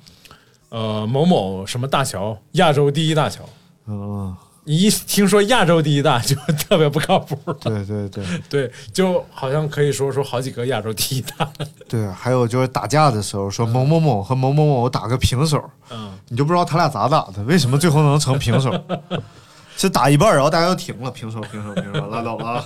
[0.69, 3.47] 呃，某某什么大桥，亚洲第一大桥，
[3.87, 4.35] 嗯，
[4.67, 8.23] 你一听说亚洲第一大就特别不靠谱，对对对。
[8.49, 11.47] 对，就好像可以说说好几个亚洲第一大，
[11.87, 18.71] 对，还有就是打架的时候说某某某和某某某打个平手，嗯，你就不知道他俩咋打的，为什么最后能成平手？
[19.77, 22.63] 是打一半，然后大家就停了，平手，平手，平手，拉倒了。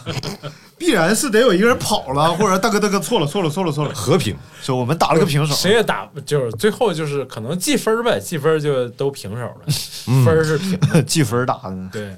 [0.78, 5.54] 必然是得有一个人跑了， 或者大哥大哥错了，错了，错了，错了，和平，说我们打了个平手。
[5.54, 10.80] 谁也打，就是最后就是可能计分呗，计分就都平手了，分是平。
[10.92, 11.56] 的， 计分打。
[11.64, 11.90] 的？
[11.92, 12.16] 对，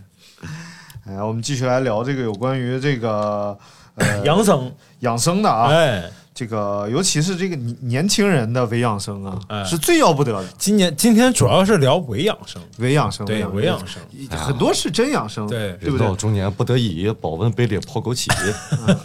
[1.08, 3.58] 哎，我们继续来聊这个有关于这个
[3.96, 9.64] 呃 养生，养生的啊，哎，这个尤其是这个年年轻人的伪养生啊，哎。
[9.64, 10.48] 是最要不得的。
[10.58, 14.02] 今年今天主要是聊伪养生，伪养生，对，伪养生，
[14.32, 15.74] 很多是真养生，对。
[15.74, 16.08] 对不对？
[16.08, 16.16] 人到？
[16.16, 18.28] 中年不得已，保温杯里泡枸杞，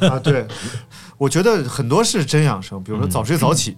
[0.09, 0.46] 啊，对，
[1.18, 3.77] 我觉得很多是真养生，比如说早睡早起、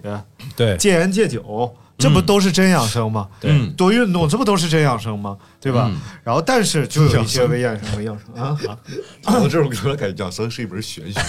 [0.55, 3.27] 对，戒烟戒酒，这不都是真养生吗？
[3.41, 5.37] 对多运动，这不都是真养生吗？
[5.61, 5.87] 对吧？
[5.93, 8.57] 嗯然后，但是就有一些伪养生、和养生啊，
[9.23, 11.21] 听到这种歌，感觉养生是一门玄学。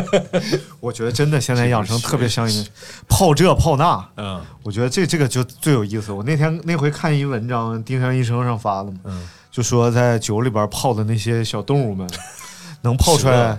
[0.80, 2.70] 我觉得真的现在养生特别像一个
[3.06, 4.08] 泡这泡那。
[4.16, 6.10] 嗯我觉得这这个就最有意思。
[6.12, 12.08] 我那天那回看一文章，丁香医生上发的嘛，嗯就说在酒里边泡的那些小动物们，
[12.82, 13.58] 能泡出来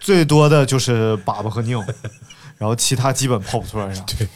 [0.00, 1.84] 最多的就是粑粑和尿，
[2.56, 4.02] 然后其他基本泡不出来啥。
[4.06, 4.26] 对。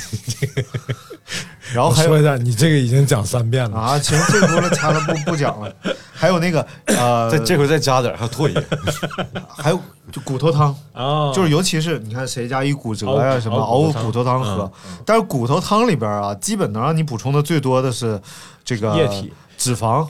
[1.72, 5.74] 然后还说一下，你这个已经讲三遍了，啊，行，这轱辘掐了不不讲了。
[6.12, 8.66] 还有那个呃，这这回再加点儿，还有唾液，
[9.48, 14.72] 还有就骨头汤，啊，就是尤其是你看谁家一骨折呀、熬什么熬骨头汤熬骨头汤喝，
[15.06, 18.20] 但是骨头汤里边啊，基本能让你补充的最多的是
[18.64, 19.32] 这个液体。
[19.62, 20.08] 脂肪，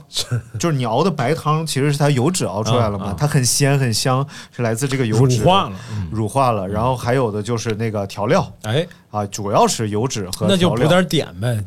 [0.59, 6.09] 就是你熬的白汤，其实是它油脂熬出来了嘛，嗯嗯它很鲜很香，是来自这个油脂乳脂化了，嗯。
[6.11, 6.67] 乳化了。
[6.67, 8.51] 然后还有的就是那个调料。
[8.63, 10.89] 哎，啊，主要是油脂和那就调料。
[10.89, 11.65] 补点碘呗，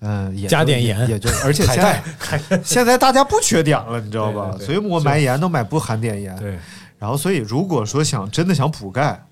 [0.00, 1.08] 嗯，也加就也点盐。
[1.10, 2.02] 也就而且现在
[2.64, 4.46] 现在大家不缺碘了，你知道吧？
[4.50, 4.66] 对对对。
[4.66, 6.36] 所以我买盐都买不含碘盐。
[6.38, 6.58] 对，
[6.98, 9.22] 然后所以如果说想真的想补钙，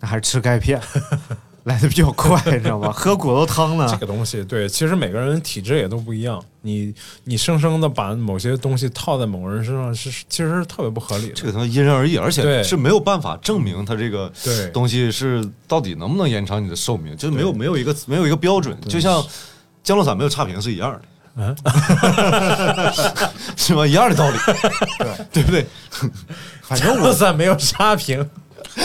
[0.00, 0.80] 那还是吃钙片
[1.64, 2.92] 来的比较快，你 知道吗？
[2.92, 11.34] 喝骨头汤呢这，个东西，对，其实每个人体质也都不一样，你你生生的把某些东西套在某个人身上是，其实是特别不合理的。
[11.34, 14.30] 这个东西因人而异，而且是没有办法证明它这个
[14.72, 19.24] 东西是到底能不能延长你的寿命，就是没有没有一个没有一个标准，就像
[19.82, 21.00] 降落伞没有差评是一样的。
[21.36, 21.56] 嗯，
[23.56, 23.84] 是吧？
[23.84, 24.36] 一样的道理，
[25.32, 25.66] 对不对？
[26.62, 28.24] 反正我我算没有差评，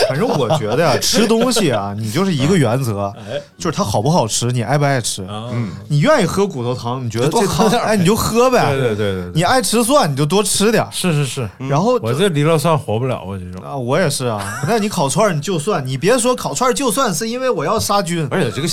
[0.08, 5.26] 反正我觉得呀，吃东西啊，你就是一个原则，哎就是它好不好吃，你爱不爱吃。
[5.28, 8.70] 嗯，你愿意喝骨头汤，你觉得多这汤哎，你就喝呗。
[8.70, 10.86] 对对对对对，你爱吃蒜，你就多吃点。
[10.90, 13.62] 是是是，然后我这离了蒜活不了，我这种。
[13.62, 14.60] 啊，我也是啊。
[14.68, 18.68] 那你烤串你就蒜，你别说烤串就蒜，是因为我要杀菌，而且这个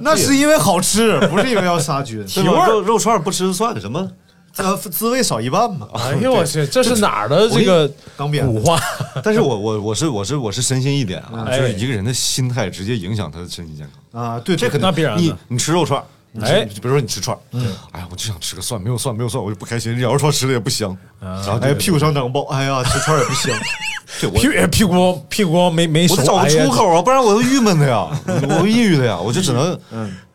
[0.00, 2.24] 那是因为好吃，不是因为要杀菌。
[2.44, 4.08] 肉肉串不吃蒜什么？
[4.62, 5.88] 呃，滋味少一半嘛。
[5.94, 8.80] 哎呦 我去，这是哪儿的这个刚编的古话？
[9.22, 14.22] 但是我我我是我是我是深信一点啊，哎就是一个人的心态直接影响他的身心健康。
[14.22, 17.40] 啊，对，这肯定，那必然的你你吃肉串，你吃哎比如说你吃串儿，
[17.92, 19.92] 哎呀，我就想吃个蒜，没有蒜，没有蒜，我就不开心。
[19.98, 23.52] 羊肉串吃的也不香，然后哎，屁股上长包，哎呀，吃串也不香。
[24.20, 24.26] 屁
[24.70, 29.78] 屁股屁股没没熟，我得找个出口啊，不然我都郁闷的呀，我抑郁的呀，我就只能，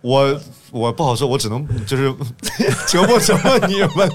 [0.06, 0.40] 我
[0.70, 2.14] 我不好说，我只能就是
[2.88, 4.12] 折磨折磨你们。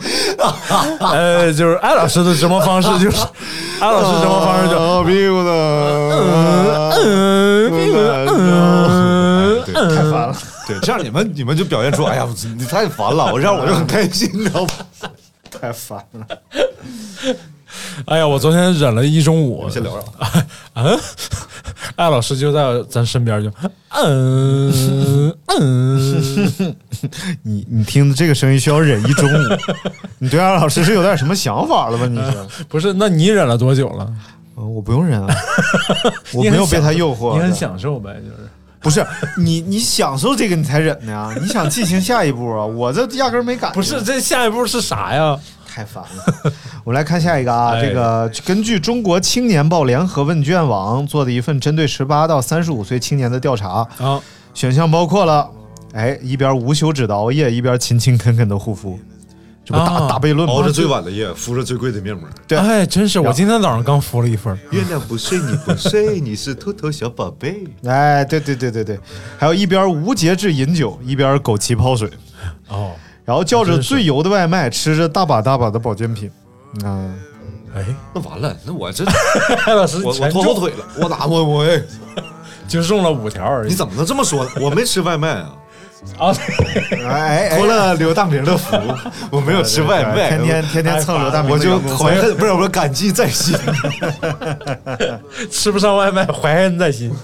[1.00, 3.26] 呃， 就是艾老师的折磨方式就是，
[3.82, 5.50] 艾老师折磨方式就啊屁股的，
[7.02, 7.96] 嗯屁股
[9.74, 10.36] 太烦了。
[10.68, 14.68] 对，这样你们你们就表现出，哎呀，你太烦了，我这样我就很开心，你知道吗？
[15.50, 16.24] 太烦了。
[18.06, 20.04] 哎呀，我昨天忍了一中午，先聊聊，
[20.74, 20.98] 嗯，
[21.96, 23.50] 艾老师就在咱身边就，
[23.90, 26.76] 嗯嗯，
[27.42, 29.58] 你你听这个声音需要忍一中午，
[30.18, 32.06] 你对艾老师是有点什么想法了吧？
[32.06, 32.64] 你是？
[32.68, 34.06] 不是，那你忍了多久了？
[34.56, 35.34] 呃我不用忍啊，
[36.34, 37.34] 我没有被他诱惑。
[37.34, 38.48] 你很享受呗，就是。
[38.82, 39.06] 不是
[39.36, 41.30] 你你享受这个你才忍的呀？
[41.40, 42.64] 你想进行下一步啊？
[42.64, 43.72] 我这压根儿没赶上。
[43.74, 45.38] 不是，这下一步是啥呀？
[45.70, 46.52] 太烦了。
[46.82, 54.20] 我们来看下一个啊，哎这个根据中国青年报联合问卷网做的一份针对十八到三十五岁青年的调查，啊，
[54.52, 55.48] 选项包括了，
[55.92, 58.98] 哎，一边无休止的熬夜，一边勤勤恳恳的护肤。
[59.62, 60.54] 这不大啊大悖论吗？
[60.54, 62.26] 熬着最晚的夜，敷着最贵的面膜。
[62.48, 64.58] 对哎，真是，我今天早上刚敷了一份。
[64.70, 67.62] 月亮不睡你不睡，你是秃头小宝贝。
[67.84, 68.98] 哎，对对对对对，
[69.38, 72.10] 还有一边无节制饮酒，一边枸杞泡水，
[72.68, 72.92] 哦，
[73.30, 76.28] 然后叫着最油的外卖，吃着大把大把的保健品。
[76.84, 77.06] 啊，
[77.72, 79.04] 哎，那完了，那我这
[79.72, 81.80] 老师我我全拖后腿了，我咋我我哎，
[82.66, 83.68] 就中了五条而已。
[83.68, 84.50] 你怎么能这么说呢？
[84.60, 85.52] 我没吃外卖啊，
[86.18, 86.34] 啊？
[87.06, 88.76] 哎哎托了刘大明的福，
[89.30, 93.56] 我没有吃外卖，天天天天蹭刘大明我就的员工怀恨，不是我感激在心。
[95.52, 97.14] 吃不上外卖，怀恨在心。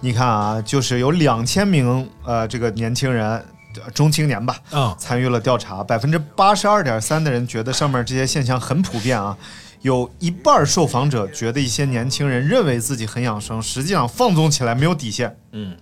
[0.00, 3.40] 你看啊，就是有两千名呃这个年轻人。
[3.82, 4.94] 呃中青年吧，嗯。
[4.98, 9.36] 参与了调查，百分之八十二点三的人觉得上面这些现象很普遍啊，
[9.82, 15.36] 有一半受访者觉得一些年轻人认为自己很养生，实际上放纵起来没有底线。
[15.52, 15.76] 嗯，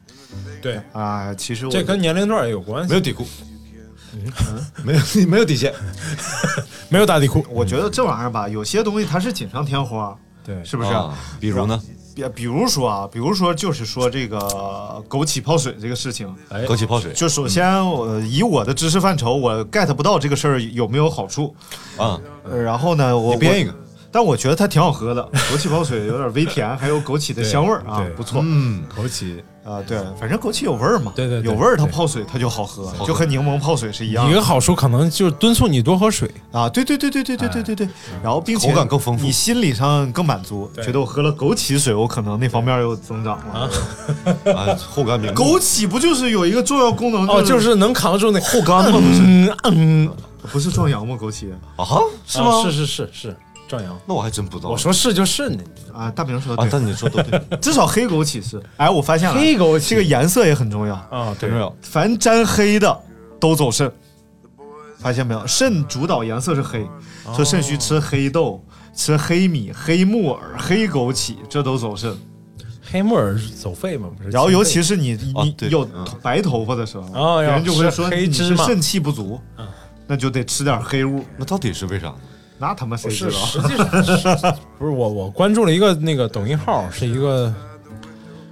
[0.60, 1.32] 对，啊。
[1.34, 2.88] 其实我这跟年龄段也有关系。
[2.88, 3.26] 没有底裤，
[4.12, 4.32] 嗯。
[4.84, 5.72] 没有 没有底线，
[6.88, 10.92] 没有打底裤，我觉得这玩意儿吧，有些东西它是锦上添花，对，是不是？
[10.92, 11.16] 啊？
[11.40, 11.80] 比如呢，
[12.16, 14.38] 比比如说啊，比如说就是说这个
[15.06, 21.54] 枸杞泡水这个事情，哎枸杞泡水就首先我以我的知识范畴，我 get 不到这个事儿有没有好处。
[21.98, 23.74] 啊，呃然后呢，我编一个，
[24.10, 29.82] 但我觉得它挺好喝的，枸杞泡水有点微甜，还有枸杞的香味儿啊，不错嗯，枸杞啊。
[29.86, 36.30] 对，反正枸杞有味儿嘛，对对对有味儿，它泡水它就好喝，就和柠檬泡水是一样的一个好处可能就是敦促你多喝水。
[36.52, 36.68] 啊。
[36.68, 37.88] 对对对对对对对对对，
[38.22, 43.70] 然后并且口感更丰富你心理上更满足，觉得我喝了枸杞水，我可能那方面又增长了。
[44.52, 47.26] 啊， 后干明目枸杞不就是有一个重要功能？
[47.28, 48.98] 哦，就是能扛住那后干吗？
[49.00, 50.10] 不是嗯嗯，
[50.52, 51.16] 不是壮阳吗？
[51.20, 51.84] 枸杞啊？
[52.26, 52.50] 是吗？
[52.50, 53.36] 啊是是是是
[53.68, 53.98] 壮阳。
[54.06, 54.70] 那我还真不知道。
[54.70, 58.62] 我说是就是呢，啊，大明说的啊，对，但你说都对， 至少黑枸杞是。
[58.76, 61.74] 哎，我发现了，黑枸杞这个颜色也很重要，啊，对没有？
[61.82, 63.00] 凡沾黑的
[63.40, 63.90] 都走肾。
[64.98, 65.46] 发现没有？
[65.46, 66.84] 肾主导颜色是黑，
[67.34, 72.16] 说肾虚吃黑豆、吃黑米、黑木耳、黑枸杞，这都走肾。
[72.90, 74.30] 黑木耳走肺嘛，不是？
[74.30, 75.12] 然后尤其是你
[75.44, 79.38] 你有嗯白头发的时候，哦别人就会要说黑你是肾气不足，
[80.06, 81.24] 那就得吃点黑物。
[81.36, 82.14] 那到底是为啥呢？
[82.58, 83.46] 那他妈谁知是道？
[83.46, 87.52] 实际上 不是我我关注了一个那个抖音号，是一个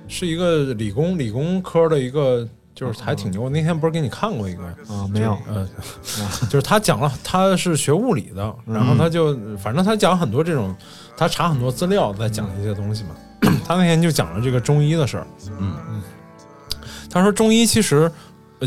[0.09, 3.43] 是一个理工理工科的一个，就是还挺牛。
[3.43, 4.63] 我那天不是给你看过一个
[4.93, 5.37] 啊，没有。
[5.49, 5.69] 呃，
[6.51, 10.75] 就是他讲了，他是学物理的，然后他就反正他讲很多这种，
[11.17, 13.11] 他查很多资料在讲一些东西嘛。
[13.67, 15.27] 他那天就讲了这个中医的事儿，
[15.61, 16.03] 嗯嗯，
[17.11, 18.11] 他说中医其实呃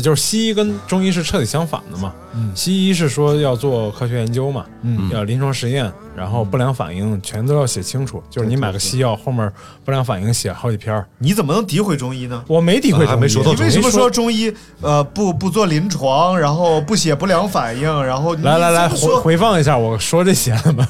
[0.00, 2.12] 就是西医跟中医是彻底相反的嘛。
[2.34, 9.50] 嗯西医是说要做科学研究嘛，嗯要临床实验，然后不良反应全都要写清楚，就是你买个西药后面
[9.84, 11.06] 不良反应写好几篇儿。
[11.18, 12.44] 你怎么能诋毁中医呢？
[12.46, 20.86] 我没诋毁中医，还没说到你为什么说中医呃不不做临床，然后不写不良反应，然后来来来回回放一下我说这些了吗？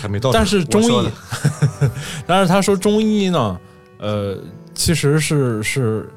[0.00, 0.30] 还没到。
[0.34, 1.10] 但是中医
[2.26, 3.58] 但是他说中医呢，
[3.98, 4.36] 呃，
[4.74, 6.08] 其实是是，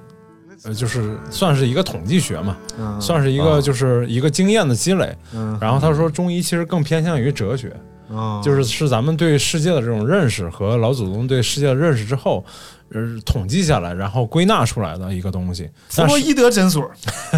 [0.63, 5.15] 呃，就是算是一个统计学嘛，嗯算是一个就是一个经验的积累。
[5.34, 7.76] 嗯然后他说中医其实更偏向于哲学，
[8.10, 12.43] 嗯就是是咱们对世界的这种认识和老祖宗对世界的认识之后，
[12.91, 15.69] 呃，统计下来，然后归纳出来的一个东西。
[15.89, 16.89] 弗洛伊德诊所，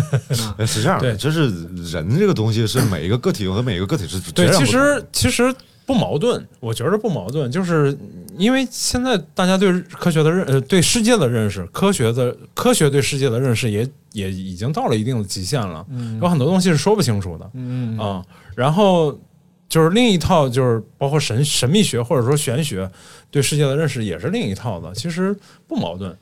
[0.57, 1.49] 哎是这样的，对就是
[1.91, 5.53] 人这个东西是每一个个体和每一个个体是对，其实其实
[5.85, 7.97] 不矛盾，我觉得不矛盾，就是
[8.37, 15.85] 因为现在大家对科学的认呃对世界的认识，科学的科学对世界的认识也也已经到了一定的极限了，
[16.21, 17.97] 有很多东西是说不清楚的，嗯。
[17.97, 18.23] 啊、
[18.55, 19.19] 然后
[19.67, 22.89] 就是另一套就是包括神神秘学或者说玄学
[23.29, 25.35] 对世界的认识也是另一套的，其实
[25.67, 26.15] 不矛盾，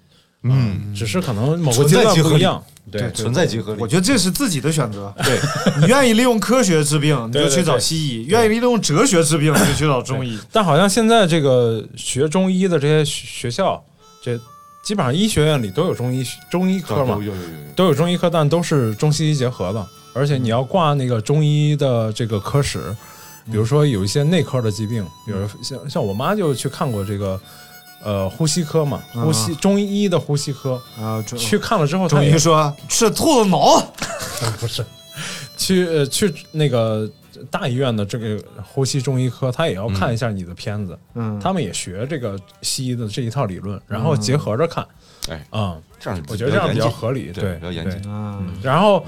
[0.44, 3.88] 嗯，只是可能某个阶段不一样，对对存在即合理我。
[3.88, 5.14] 觉得这是自己的选择。
[5.24, 5.38] 对，
[5.82, 10.40] 你愿意利用科学治病，你就去找西医；愿意利用哲学治病，你就去找中医。
[10.52, 13.84] 但好像现在这个学中医的这些学学校，
[14.24, 14.40] 这
[14.82, 19.86] 基本上医学院里都有中医中医科嘛有，有有有都有中医科，但都是中西医结合的。
[20.14, 22.80] 而且你要挂那个中医的这个科室，
[23.46, 27.40] 比如说有一些内科的疾病，比如像像我妈就去看过这个
[28.04, 33.82] 呃呼吸科嘛，嗯呼吸中医的呼吸科，啊，去看了之后，中医说吃兔子脑，
[34.60, 34.86] 不是。
[35.58, 37.10] 去呃去那个
[37.52, 40.98] 大医院的这个呼吸中医科，他也要看一下你的片子。
[41.16, 44.86] 嗯，他们也学这个西医的这一套理论，然后结合着看。
[45.28, 48.02] 哎啊、这样我觉得这样比较合理，对对，比较严谨。
[48.64, 49.04] 然后，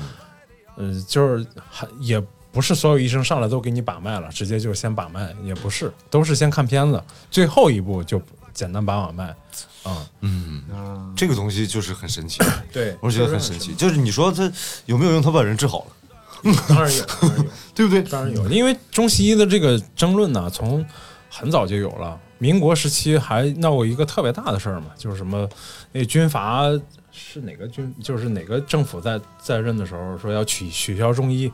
[0.76, 7.02] 呃，就是还也不是所有医生上来都给你把脉了，直接就先把脉，也不是，都是先看片子，
[7.32, 8.22] 最后一步就
[8.54, 9.36] 简单把把脉。
[9.84, 12.40] 啊、嗯，啊这个东西就是很神奇，
[12.72, 13.74] 对，我觉得很神奇。
[13.74, 14.52] 就是你说他
[14.86, 15.22] 有没有用？
[15.22, 18.04] 他把人治好了，当然有，当然有， 对不对？
[18.04, 20.86] 当然有，因为中西医的这个争论呢，从
[21.30, 22.20] 很早就有了。
[22.38, 25.50] 民国时期还闹过一个特别大的事儿嘛，就是什么
[25.92, 26.64] 那军阀
[27.12, 31.52] 是哪个军，就是哪个政府在在任的时候说要取取消中医，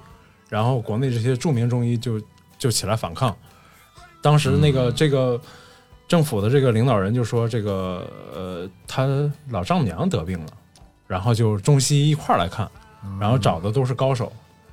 [0.50, 2.22] 然后国内这些著名中医就
[2.58, 3.34] 就起来反抗。
[4.22, 5.40] 当时那个这个
[6.08, 9.08] 政府的这个领导人就说，这个呃，他
[9.50, 10.46] 老丈母娘得病了，
[11.06, 12.70] 然后就中西医一块儿来看，
[13.20, 14.32] 然后找的都是高手，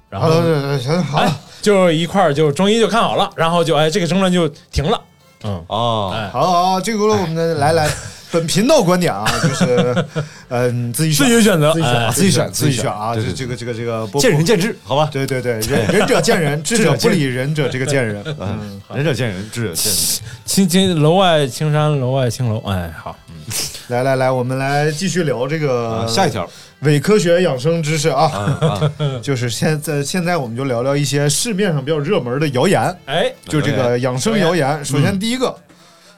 [0.09, 0.31] 然后
[0.79, 1.18] 行好。
[1.18, 5.01] 哎，就一块儿就中医就看好了，然后就哎这个争论就停了。
[5.42, 7.90] 嗯，哦，哎，好好好，这个我们的来来，
[8.35, 10.05] 本频道观点啊，就是
[10.49, 15.09] 呃你自己选自己选择自己选哎自己选自己选啊，这这个这个这个见仁见智，好吧？
[15.12, 18.20] 对对对，仁仁者见仁，智者不理仁者这个见仁。
[18.40, 20.20] 嗯，仁者见仁，智者见智。
[20.44, 23.16] 青青楼外青山楼外青楼，哎，好，
[23.87, 26.51] 来来来，我们来继续聊这个啊，下一条。
[26.81, 28.92] 伪科学养生知识啊，啊啊，
[29.23, 34.85] 就是现在现在我们就聊聊一些市面上比较热门的谣言，哎，就这个养生谣言。
[34.85, 35.57] 首先第一个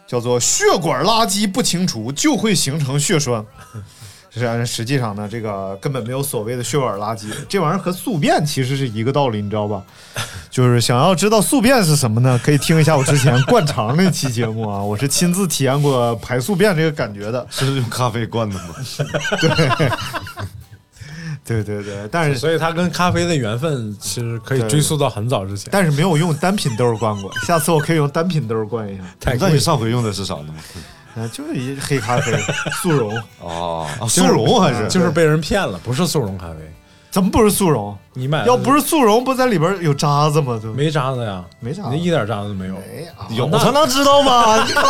[0.07, 3.45] 叫做血管垃圾不清除就会形成血栓。
[4.39, 9.83] 实实际上呢，这个根本没有所谓的血管垃圾，这玩意儿和宿便其实是一个道理，你知道吧？
[10.51, 12.39] 就是想要知道宿便是什么呢？
[12.45, 17.47] 可以听一下我之前灌肠那期节目啊，我是亲自体验过排宿便这个感觉的。
[17.49, 18.75] 是用咖啡灌的吗？
[19.41, 19.91] 对
[21.47, 25.69] 对对对，但是所以它跟咖啡的缘分其实可以追溯到很早之前。
[25.71, 29.05] 但是没有用单品豆灌过，下次我可以用单品豆灌一下。
[29.39, 30.55] 那你上回用的是啥呢？
[31.15, 32.33] 嗯，就是一黑咖啡
[32.83, 36.57] 速溶，哦，啊速溶还是就是被人骗了，不是速溶咖啡。
[37.11, 37.97] 怎么不是速溶？
[38.19, 40.59] 你买要不是速溶，不在里边有渣子吗？
[40.61, 42.75] 就没渣子呀，没渣子那一点渣子都没有。
[42.75, 43.29] 没啊。
[43.29, 44.57] 有才能知道吗？
[44.67, 44.83] 你把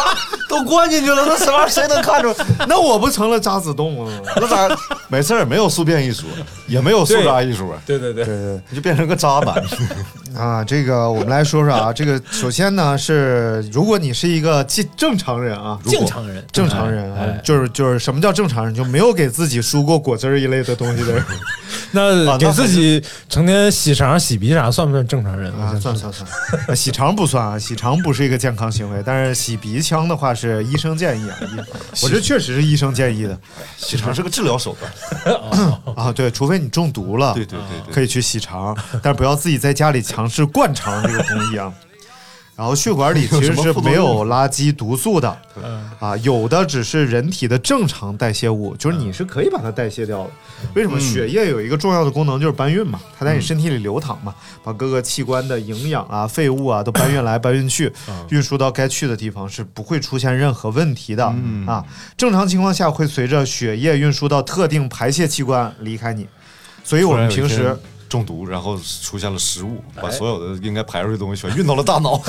[0.49, 2.33] 都灌进去了，那什么谁能看出？
[2.69, 4.31] 那我不成了渣子洞了吗？
[4.37, 4.77] 那咋
[5.09, 5.45] 没事儿？
[5.45, 6.29] 没有宿便一说，
[6.69, 9.63] 也没有宿渣一说，对对对，对你就变成个渣男。
[10.41, 18.73] 啊，这个我们来说说啊，这个首先呢是，如果你是一个正正常人啊，正常人，正常人啊，哎，就是就是什么叫正常人？
[18.73, 21.25] 就没有给自己输过果汁儿一类的东西的人
[21.93, 26.29] 那给自己成天洗肠洗鼻啥，算不算正常人啊，算算算，
[26.69, 31.61] 呃 洗肠不算啊，洗肠不是一个健康行为，但是洗鼻腔的话是医生建议啊，医
[32.05, 33.39] 我这确实是医生建议的
[33.77, 35.37] 洗肠是个治疗手段。
[35.97, 41.73] 啊，对，除非你中毒了，对对对对，可以去洗肠，但是不要自己在家里强势灌肠这个工艺啊。
[42.57, 45.29] 然后血管里 其实是没有垃圾毒素的，
[46.01, 50.31] 啊，有的只是人体的正常代谢物，就是你是可以把它代谢掉的。
[50.75, 50.99] 为什么？
[50.99, 57.93] 血液有一个重要的功能就是搬运嘛，它在你身体里流淌嘛，把各个器官的营养啊、废物啊都搬运来搬运去，
[58.31, 61.27] 运输到该去的地方，是不会出现任何问题的
[61.67, 61.85] 啊。
[62.17, 66.27] 正常情况下会随着血液运输到特定排泄器官离开你，
[66.83, 67.79] 所以我们平时。
[68.09, 72.21] 中毒，然后出现了失误，把所有的应该排出去的东西全运到了大脑。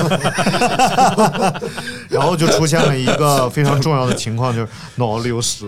[2.08, 5.66] 然后就出现了一个非常重要的情况，就是脑子有屎。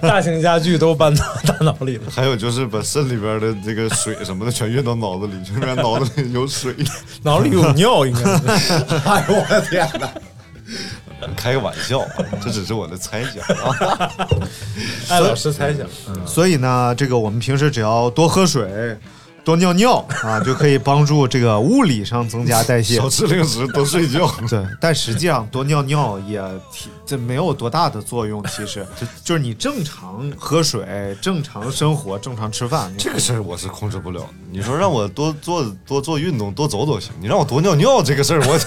[0.00, 2.04] 大型家具都搬到大脑里了。
[2.10, 6.74] 还有就是把肾里边的这个水什么的全运到脑子里，就让脑子里有水。
[7.22, 8.72] 脑里有尿，应该是。
[9.04, 10.08] 哎呦我的天哪！
[11.36, 12.04] 开个玩笑，
[12.42, 14.10] 这只是我的猜想啊。
[15.08, 15.86] 艾老师猜想，
[16.26, 18.96] 所以呢，这个我们平时只要多喝水、
[19.44, 22.96] 多尿尿啊，就可以帮助这个物理上增加代谢。
[23.00, 24.26] 少吃零食，多睡觉。
[24.48, 26.40] 对，但实际上多尿尿也
[26.72, 28.42] 挺这没有多大的作用。
[28.44, 34.26] 其实就就是你正常喝水、正常生活、正常吃饭，这个事儿我是控制不了。
[34.50, 38.58] 你说让我多做多做运动、多走走行，你让我多尿尿这个事儿，我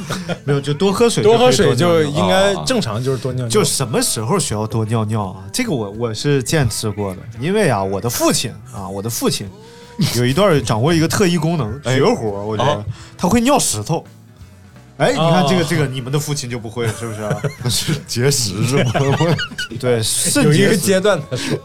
[0.44, 3.48] 没有就多喝水，多喝水就应该正常，就是多尿尿。
[3.48, 5.44] 就什么时候需要多尿尿啊？
[5.52, 9.48] 这个我我是见识过的，因为啊，我的父亲啊，我的父亲
[10.16, 12.84] 有一段掌握一个特异功能，绝活，我觉得啊
[13.16, 14.04] 他会尿石头。
[14.98, 17.20] 哎，你看哦这个这个，你们的父亲就不会是不是？
[17.64, 18.92] 那 是结石是吗？
[19.80, 21.20] 对，肾有一结石个阶段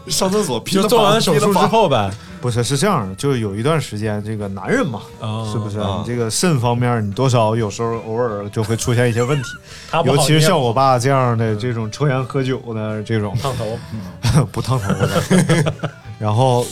[0.08, 2.10] 上厕所就做完手术之后呗，
[2.40, 5.78] 不是是这样的，就是有一段时间，这个男人嘛，哦是不是？
[5.78, 9.48] 啊你这个肾方面，你多少有时候偶尔就会出现一些问题，
[10.04, 15.74] 尤其是像我爸这样的这种抽烟喝酒的这种烫头 不烫头的，
[16.18, 16.66] 然后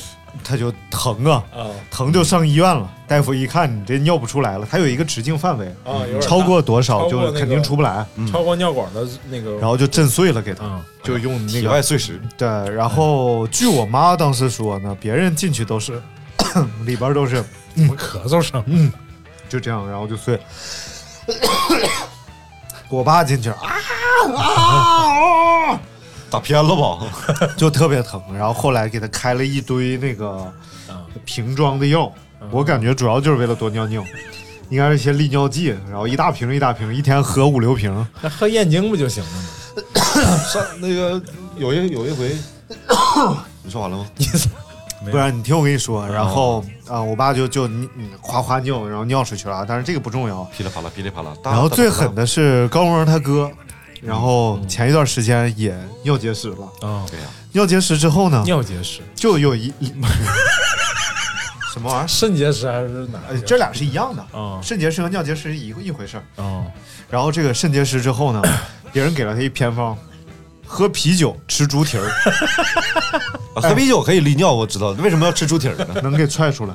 [0.45, 2.91] 他就疼啊，啊疼就上医院了。
[3.09, 5.73] 大夫一看你这尿不出来了，他有一个直径范围，
[6.21, 12.49] 超过多少就肯定出不来，大超过尿管的那个，然后就震碎了给他，啊就用那体个外碎石， 对。
[12.75, 16.03] 然后据我妈当时说呢，别人进去都是
[16.85, 17.37] 里边都是
[17.77, 18.93] 什么咳嗽声，嗯，
[19.49, 20.39] 就这样，然后就碎。
[22.89, 23.59] 我爸进去啊
[24.37, 25.81] 啊啊！
[26.31, 27.07] 打偏了吧？
[27.57, 28.21] 就特别疼。
[28.33, 30.53] 然后后来给他开了一堆那个
[31.25, 32.13] 瓶装的药，
[32.51, 34.05] 我感觉主要就是为了多尿尿，
[34.69, 38.07] 应该是一些利尿剂，然后一大瓶一大瓶，一天喝五六瓶。
[38.21, 39.45] 那喝燕京不就行了吗？
[40.53, 41.21] 上那个
[41.57, 42.37] 有一有一回，
[43.62, 44.07] 你说完了吗？
[45.05, 50.43] 你不然你听我跟你说，然后啊、我爸就就你你哗哗尿，然后尿出去了，但是这个不重要。
[50.57, 51.33] 噼里啪啦，噼里啪啦。
[51.45, 53.51] 然后最狠的是高中他哥，
[54.01, 56.89] 然后前一段时间也尿结石了。
[56.89, 59.73] 啊，对呀，尿结石之后呢，尿结石、就有一
[61.73, 62.07] 什么玩意儿？
[62.09, 66.43] 肾结石还是哪呃，这俩是一样的嗯肾结石和尿结石一一回事儿。
[66.43, 66.64] 啊，
[67.11, 68.43] 然后这个肾结石之后呢，
[68.93, 69.97] 别人给了他一偏方，
[70.67, 72.05] 喝啤酒吃猪蹄儿，
[73.55, 75.87] 啊喝啤酒可以利尿，我知道，为什么要吃猪蹄儿呢？
[76.03, 76.75] 能给踹出来。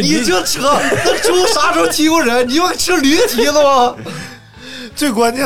[0.00, 0.60] 你就扯，
[1.04, 2.48] 那猪啥时候踢过人？
[2.48, 3.94] 你又吃驴蹄子吗？
[4.94, 5.44] 最关键，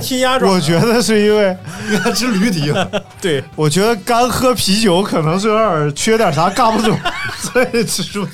[0.00, 1.56] 踢鸭爪我觉得是因为，
[1.90, 3.02] 你还吃驴蹄子？
[3.20, 6.96] 对，我觉得干喝啤酒可能是有点缺点啥干不住，
[7.40, 8.32] 所以吃猪蹄。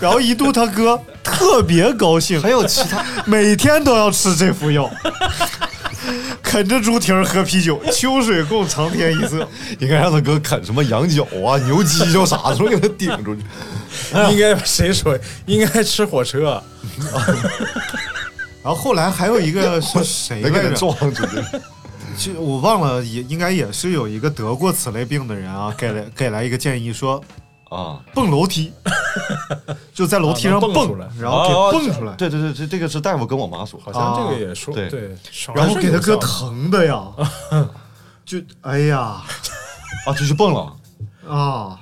[0.00, 0.98] 然后一度他哥
[1.32, 3.04] 特别高兴，还有其他？
[3.26, 4.90] 每天都要吃这副药，
[6.42, 9.46] 啃着猪蹄儿喝啤酒，秋水共长天一色。
[9.78, 13.42] 应该让他哥啃什么羊角啊、牛犄角啥的时候给他顶出去。
[14.30, 16.62] 应该谁说应该吃火车？
[18.62, 20.76] 然后后来还有一个是谁 能给他来着？
[20.76, 21.36] 撞出去。
[22.18, 27.22] 就我忘了，也应该也是有一个得过此类病的人啊，给了给来一个建议说
[27.70, 28.72] 啊，蹦楼梯，
[29.94, 34.88] 就在楼梯上蹦出蹦来，然后给哦蹦出来，对对对，这这个是大夫跟我妈说，好像这个也说对。
[34.88, 35.16] 对，
[35.54, 37.02] 然后给他哥疼的呀，
[38.26, 39.22] 就哎呀。
[40.06, 40.76] 啊，就去蹦了。
[41.28, 41.78] 啊，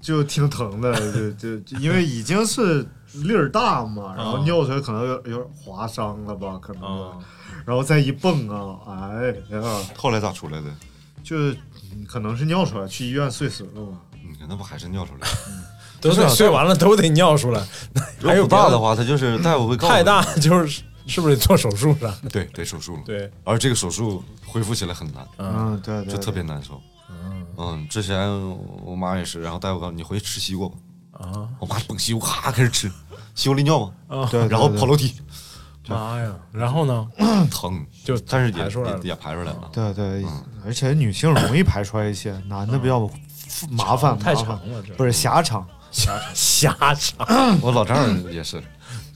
[0.00, 2.84] 就挺疼的，就就就因为已经是
[3.14, 7.16] 粒儿大嘛，然后尿出来可能有有点划伤了吧，可能啊，
[7.64, 9.62] 然后再一蹦啊，哎呀，
[9.96, 10.66] 后来咋出来的？
[11.22, 11.36] 就
[11.92, 13.98] 嗯可能是尿出来，去医院碎石了嘛。
[14.42, 15.28] 嗯，那不还是尿出来？
[16.00, 17.64] 都得睡完了都得尿出来，
[18.18, 22.28] 如还有大的，话，他就是大夫会告诉太大就是是不是得做手术啥的？
[22.28, 23.02] 对，得手术了。
[23.06, 26.80] 对，而这个手术恢复起来很难，嗯，对对，就特别难受。
[27.56, 28.28] 嗯，之前
[28.84, 30.74] 我妈也是，然后大夫告诉你回去吃西瓜吧。
[31.12, 32.90] 啊我妈捧西瓜，咔开始吃，
[33.36, 35.14] 西瓜利尿嘛，啊，对，然后跑楼梯，
[35.86, 36.34] 妈呀！
[36.50, 37.08] 然后呢，
[37.50, 39.70] 疼，就但是也排出来了也也排出来了。
[39.72, 40.24] 对对，
[40.64, 43.08] 而且女性容易排出来一些，男的比较
[43.70, 44.94] 麻烦，太长了，这。
[44.94, 45.66] 不是狭长。
[45.90, 47.26] 狭狭长。
[47.60, 48.62] 我老丈人也是，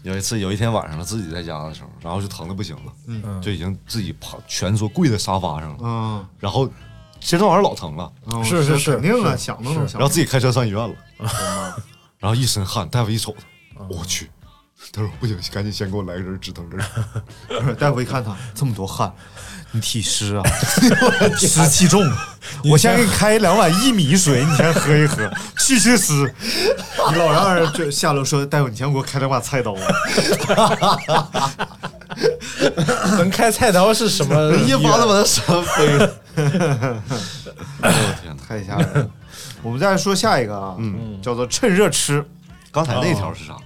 [0.03, 3.41] 有一次有一天晚上他自己在家的时候，然后就疼的不行了，嗯。
[3.41, 6.69] 就已经自己趴蜷缩跪在沙发上了，嗯，然后
[7.19, 10.95] 其实这玩意儿老疼了，嗯是是是肯定啊，想都能想然后自己开车上医院了，
[12.21, 13.35] 然后一身汗，大夫一瞅
[13.75, 14.31] 他，我去，
[14.93, 16.81] 他说不行，赶紧先给我来个人止疼针。
[17.77, 19.13] 大夫一看他这么多汗，
[19.73, 20.43] 你体湿啊，
[21.37, 22.03] 湿气重。
[22.65, 26.33] 我先给你开两碗薏米水，你先喝一喝，去去湿。
[27.11, 29.81] 你老让人就下楼说，大夫，你先给我开两把菜刀啊。
[33.19, 34.55] 能开菜刀是什么？
[34.67, 36.15] 一巴掌把他扇飞了。
[37.83, 38.37] 哎呦我天！
[38.37, 39.11] 太吓人了。
[39.63, 42.25] 我们再说下一个啊，嗯，叫做趁热吃。
[42.71, 43.57] 刚才那条是啥？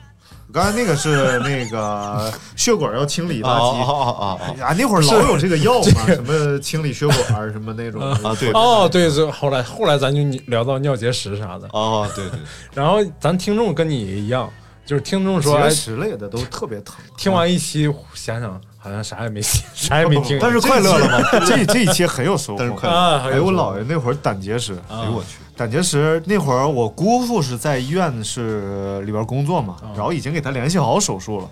[0.53, 3.79] 刚才那个是那个 血管要清理垃圾。
[3.81, 8.37] 啊啊啊啊，那会儿老有这个药嘛，什么清理血管什么那种 啊！
[8.39, 12.39] 对哦，对，这后来后来咱就聊到尿结石啥的，啊，对对，
[12.75, 14.49] 然后咱听众跟你一样，
[14.85, 16.97] 就是听众说，哎结，石类的都特别疼。
[17.17, 21.29] 听完一期想想好像啥也没啥也没听，但是快乐了吗？
[21.47, 22.59] 这这一期很有收获。
[22.59, 25.39] 但是快乐啊，哎，我姥爷那会儿胆结石，哎呦我去！
[25.57, 31.49] 胆结石那会儿我姑父是在医院是里边工作嘛，然后已经给他联系好手术了。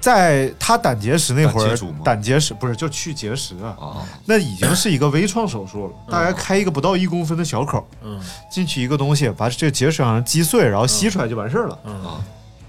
[0.00, 12.20] 在他胆结石那会儿胆结石不是就去结石啊，啊，那已经是一个微创手术了，大概开一个不到一公分的小口，嗯进去一个东西，把这个结石好像击碎，然后吸出来就完事儿了，嗯，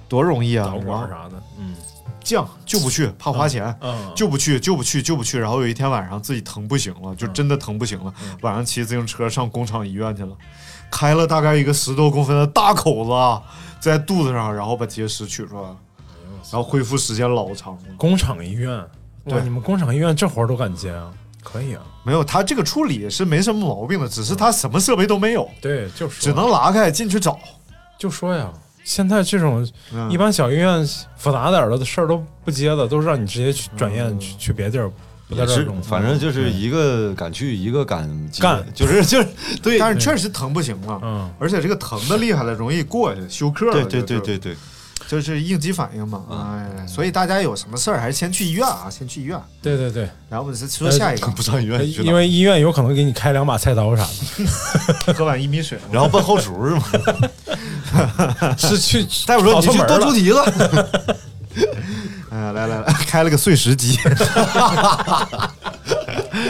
[0.08, 0.66] 多容易啊！
[0.66, 1.76] 导管啥的，嗯
[2.36, 5.40] 犟就不去，怕花钱，嗯，就不去，就不去，就不去。
[5.40, 10.36] 然后有一天晚上自己疼不行了，就真的疼不行了，晚上骑自行车上工厂医院去了，
[10.92, 13.42] 开了大概一个十多公分的大口子啊，
[13.80, 15.78] 在肚子上，然后把结石取出来了，
[16.52, 17.80] 然后恢复时间老长了。
[17.98, 18.84] 工厂医院，
[19.26, 21.12] 对你们工厂医院这活儿都敢接啊？
[21.44, 27.40] 可以啊，没有，他这个处理是没什么毛病的，只是他什么设备都没有，对，就是只能拉开进去找。
[27.98, 28.52] 就说呀。
[28.90, 30.10] 现在这种嗯。
[30.10, 30.84] 一般小医院
[31.16, 34.90] 复杂点儿的事儿都不接了，都是让你直接去转院去去别地儿，
[35.28, 38.10] 不在也是这儿，反正就是一个敢去，一个敢
[38.40, 39.28] 干 就是就是
[39.62, 39.78] 对。
[39.78, 43.74] 但是确实疼不行了，嗯，而且这个疼的厉害了，容易过去休克了。
[43.74, 44.56] 对对对对对，
[45.10, 46.24] 就是应急反应嘛。
[46.30, 49.42] 哎，所以大家有什么事儿还是先去医院啊，先去医院。
[49.60, 54.04] 对对对，然后我们再说下一个， 不上医院去因为医院有可能给你开两把菜刀啥
[55.08, 56.84] 的， 喝碗薏米水，然后奔后厨是吗？
[58.56, 60.40] 是去大夫说你去剁猪蹄子，
[62.30, 63.98] 哎呀，来来来，开了个碎石机，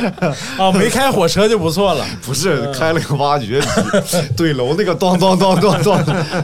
[0.57, 2.05] 啊，没开火车就不错了。
[2.21, 3.59] 不是开了个挖掘
[4.05, 5.97] 机，怼楼那个咚咚咚咚咚，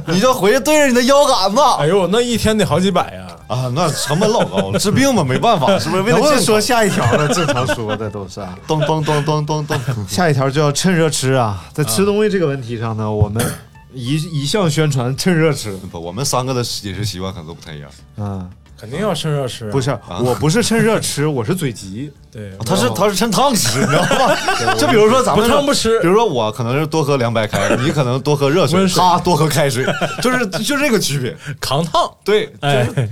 [0.07, 3.27] 你就回去对着你的腰杆子哎呦，那一天得好几百呀！
[3.47, 6.01] 啊，那成本老高了，治病嘛没办法， 是不是？
[6.01, 7.27] 为了能不能说下一条了？
[7.29, 8.57] 正常说的都是啊。
[8.67, 11.65] 咚咚咚咚咚咚，下一条就要趁热吃啊！
[11.73, 13.45] 在吃东西这个问题上呢，我们
[13.93, 15.71] 一一向宣传趁热吃。
[15.91, 17.89] 不，我们三个的饮食习惯可能都不太一样。
[18.17, 18.49] 嗯，
[18.79, 22.11] 肯定要趁热吃啊，不是，我不是趁热吃， 我是嘴急。
[22.31, 24.35] 对，他是他是趁烫吃，你知道吗？
[24.77, 25.99] 就比如说咱们不烫不吃。
[26.01, 29.85] 比如说我可能是多喝凉白开，你可能多喝热水，他多喝开水，
[30.21, 31.35] 就是就这个区别。
[31.59, 32.09] 扛烫。
[32.23, 32.85] 对，哎。
[32.85, 33.09] 就，是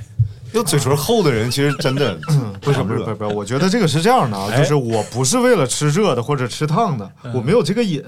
[0.53, 2.16] 就嘴唇厚的人，其实真的
[2.61, 4.57] 不是不是不是不是，我觉得这个是这样的啊，哎。
[4.59, 8.03] 就是我不是为了吃热的或者吃烫的，我没有这个瘾，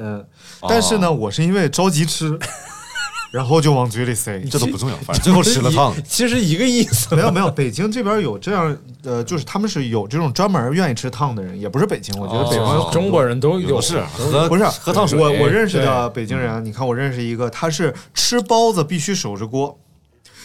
[0.70, 2.38] 但是呢，我是因为着急吃，
[3.36, 4.40] 然后就往嘴里塞。
[4.50, 5.94] 这都不重要，反正最后吃了烫。
[6.08, 7.14] 其实一个意思。
[7.14, 13.76] 没有没有，北京这边有这样呃，就是他们是有这种专门愿意吃烫的人，也不是北京，我觉得北方中国人都有。
[13.76, 19.78] 不是喝不是喝烫水，我我认识的北京人，你看我认识一个，他是吃包子必须守着锅，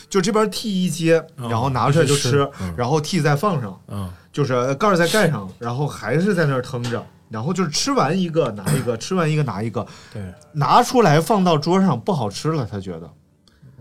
[0.09, 10.23] 就这边屉一接，然后拿出来就吃，然后屉再放上，嗯，就是盖儿再盖上，然后还是在那儿腾着，然后就是吃完一个 拿一个，吃完一个拿一个，对，
[10.53, 13.11] 拿出来放到桌上不好吃了，他觉得。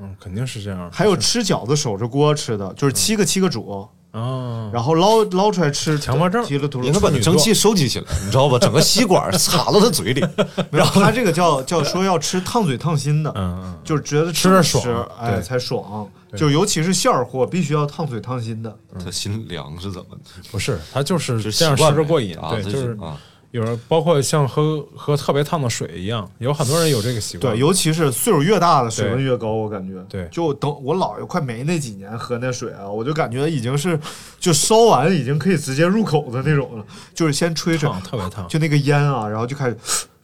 [0.02, 0.90] 嗯，肯定是这样。
[0.94, 8.58] 还有吃饺子守着锅吃的，就是七个七个煮，啊，然后捞捞出来吃，强迫症提了秃噜应该把你蒸汽收集起来，你知道吧？
[8.62, 10.26] 整个吸管插到他嘴里，
[10.72, 14.82] 然后他这个叫叫说要吃烫嘴烫心的，嗯嗯，就是觉得吃着爽
[15.26, 18.74] 对才爽，就尤其是馅儿货必须要烫嘴烫心的。
[19.04, 20.18] 他心凉是怎么？
[20.50, 22.38] 不是，他就是是这样吃着过瘾。
[22.38, 23.18] 啊，对，就是啊，
[23.52, 27.54] 有人包括像喝喝特别烫的水一样，有很多人有这个习惯。
[27.54, 30.00] 对，尤其是岁数越大的水温越高，我感觉。
[30.08, 34.00] 对就等我姥爷快没那几年喝那水啊，我就感觉已经是
[34.40, 36.86] 就烧完已经可以直接入口的那种了，
[37.16, 38.48] 就是先吹吹，特别烫。
[38.48, 39.78] 就那个烟啊，然后就开始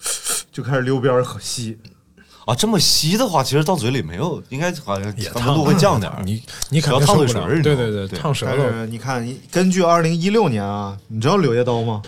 [0.54, 1.78] 就开始溜边吸。
[2.46, 6.22] 啊，这么吸的话，其实到嘴里没有，应该好像温度会降点儿。
[6.24, 7.28] 你你肯要定受不了。
[7.28, 8.62] 烫嘴唇儿，你知对对对，对烫舌头。
[8.62, 12.04] 是你看，根据二零一六年啊，你知道《柳叶刀》吗？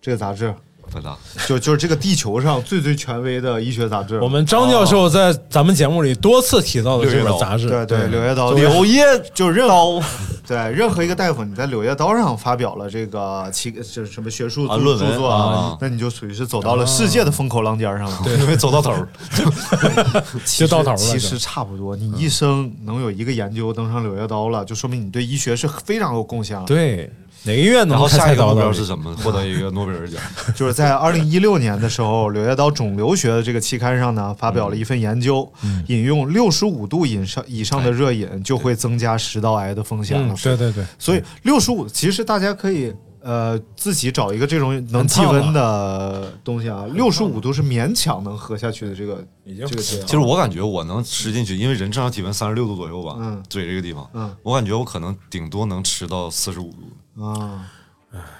[0.00, 0.54] 这个杂志。
[1.46, 4.18] 就就是这个地球上最最权威的医学杂志。
[4.18, 10.02] 我们张教授在咱们节目里多次提到的这柳叶刀本杂志，对对，《柳叶刀》柳叶 就是任刀
[10.48, 18.18] 对任何一个大夫，你在《柳叶刀》上发表了这个其就是什么学术论文著作啊那你就属于是走到了世界的风口浪尖上了。
[18.24, 19.08] 对，因为走到头儿，
[20.44, 20.96] 就到头了。
[20.96, 26.64] 其实差不多，你一生能有一个研究登上《柳叶刀》了，就说明你对医学是非常有贡献了。
[26.66, 27.08] 对
[27.44, 28.54] 哪个医院能然后开下一个目？
[28.54, 29.14] 标是什么？
[29.16, 30.20] 获得一个诺贝尔奖。
[30.54, 35.50] 就是在二零一六年的时候，《柳叶刀肿瘤学》的这个期刊上呢，发表了一份研究，
[35.86, 40.34] 引用六十五度以上以上的热饮就会增加食道癌的风险了。
[40.34, 40.36] 嗯，。
[40.42, 53.42] 对对对，所以六十五，其实大家可以呃自己找一个这种能气温的东西啊，六十五度是勉强能喝下去的这个已经这个其实我感觉我能吃进去，因为人正常体温三十六度左右吧，嗯。
[53.48, 54.30] 嘴这个地方，嗯。
[54.42, 56.78] 我感觉我可能顶多能吃到四十五度，
[57.22, 57.66] 啊。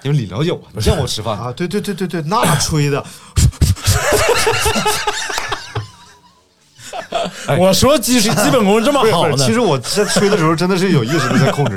[0.03, 1.39] 因为你了解我，你见我吃饭。
[1.39, 3.05] 啊，对对对对对，那吹的。
[7.59, 11.76] 我说基 基本功这么好呢，其实我在吹的时候真的是有意识的在控制，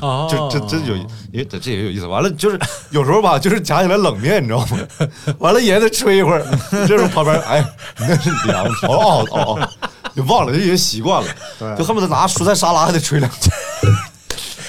[0.00, 0.96] 啊，这这真有，
[1.32, 2.06] 也这这也有意思。
[2.06, 2.58] 完了就是
[2.90, 4.78] 有时候吧，就是夹起来冷面，你知道吗？
[5.38, 7.64] 完了也得吹一会儿，这时候旁边哎，
[7.98, 9.68] 你那是凉哦哦哦哦，
[10.14, 13.50] 就忘了，就已经习惯了，就恨不得拿蔬菜沙拉还得吹两下。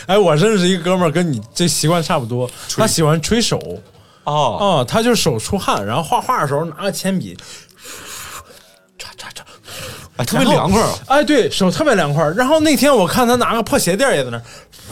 [0.06, 3.60] 哎，我认识一个哥们儿，跟你这习惯差不多，他喜欢吹手
[4.24, 7.38] 哦，啊，他就手出汗，然后画画的时候拿个铅笔，
[8.98, 9.42] 唰唰唰，
[10.18, 10.82] 哎，特别凉快！
[11.08, 12.24] 哎，对手特别凉快。
[12.36, 14.44] 然后那天我看他拿个破鞋垫儿也在那儿，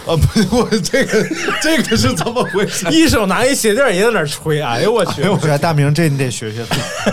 [0.07, 1.25] 啊，不是我这个
[1.61, 2.87] 这个是怎么回事？
[2.91, 6.65] 一手拿一鞋垫儿也在那儿吹，哎呦我 去，我觉得大明这你得学学，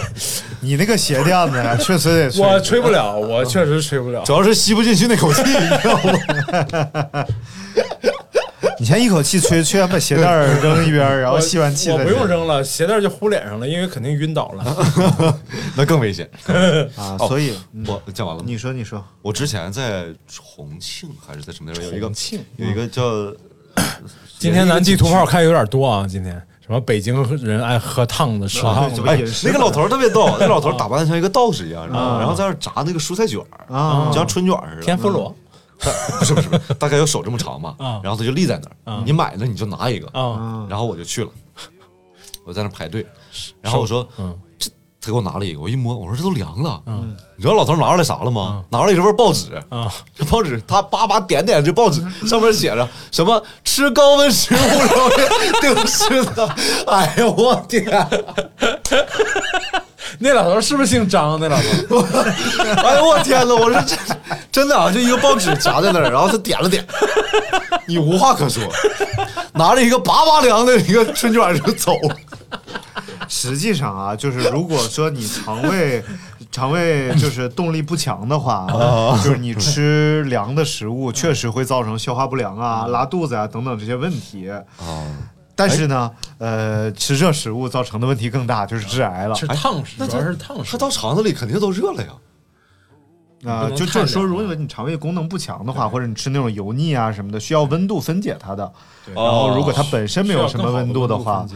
[0.61, 2.41] 你那个鞋垫子呀，确实得吹。
[2.45, 4.23] 我吹不了，我确实吹不了。
[4.25, 7.25] 主要是吸不进去那口气，你知道吗？
[8.81, 15.35] 你先一口气吹， 吹完把鞋带扔一边，然后吸完气再我不用扔了，鞋带就糊脸上了，因为肯定晕倒了。
[15.77, 16.29] 那更危险。
[16.97, 17.17] 啊。
[17.19, 18.43] 哦所以嗯我讲完了。
[18.43, 18.47] 吗？
[18.49, 23.03] 你说你说，我之前在重庆还是在什么地方有一个重庆有一个叫
[24.39, 26.41] 今天咱地图炮开有点多啊，今天。
[26.65, 34.09] 什么北京人爱喝烫的吃烫的，哎，那个老头特别逗，那老头打扮的像一个道士一样，然后在那炸那个蔬菜卷儿啊。
[34.11, 34.83] 就像春卷儿似的。
[34.83, 35.35] 天妇罗。
[35.48, 35.48] 他
[36.19, 38.01] 不 是不是，大概有手这么长吧啊。
[38.03, 40.07] 然后他就立在那儿，你买了你就拿一个。
[40.09, 41.31] 啊，然后我就去了，
[42.45, 43.07] 我在那排队，
[43.61, 44.09] 然后我说，
[45.01, 46.81] 他给我拿了一个，我一摸，我说这都凉了。
[46.87, 48.65] 嗯你知道老头拿出来啥了吗？
[48.69, 55.09] 拿出来一份报纸啊，这报纸他叭叭点点这报纸，上面写着什么吃高温食物容
[55.47, 56.49] 易丢失的。
[56.89, 57.85] 哎呦，我天！
[60.19, 61.39] 那老头是不是姓张？
[61.39, 61.63] 那老头
[62.83, 63.95] 哎呦，我天呐，我说这
[64.51, 66.85] 真的啊，就一个报纸夹在那儿，然后他点了点，
[67.87, 68.65] 你无话可说，
[69.55, 72.17] 拿着一个拔拔凉的一个春卷就走了。
[73.29, 76.03] 实际上啊，就是如果说你肠胃
[76.51, 78.67] 肠胃就是动力不强的话，
[79.23, 84.51] 就是你吃凉的食物，确实会造成消化不良啊、拉肚子啊等等这些问题。
[84.79, 85.07] 哦，
[85.55, 89.35] 但是呢，呃，吃热食物造成的问题更大，就是致癌了。
[89.35, 90.73] 吃烫食，主要是烫食。
[90.73, 90.79] 它。
[90.79, 92.09] 到肠子里肯定都热了呀。
[93.45, 98.73] 啊、就就是说，如果你肠胃功能不强的话，或者你吃那种油腻啊什么的，需要温度分解它的。
[99.15, 101.47] 然后，如果它本身没有什么温度的话，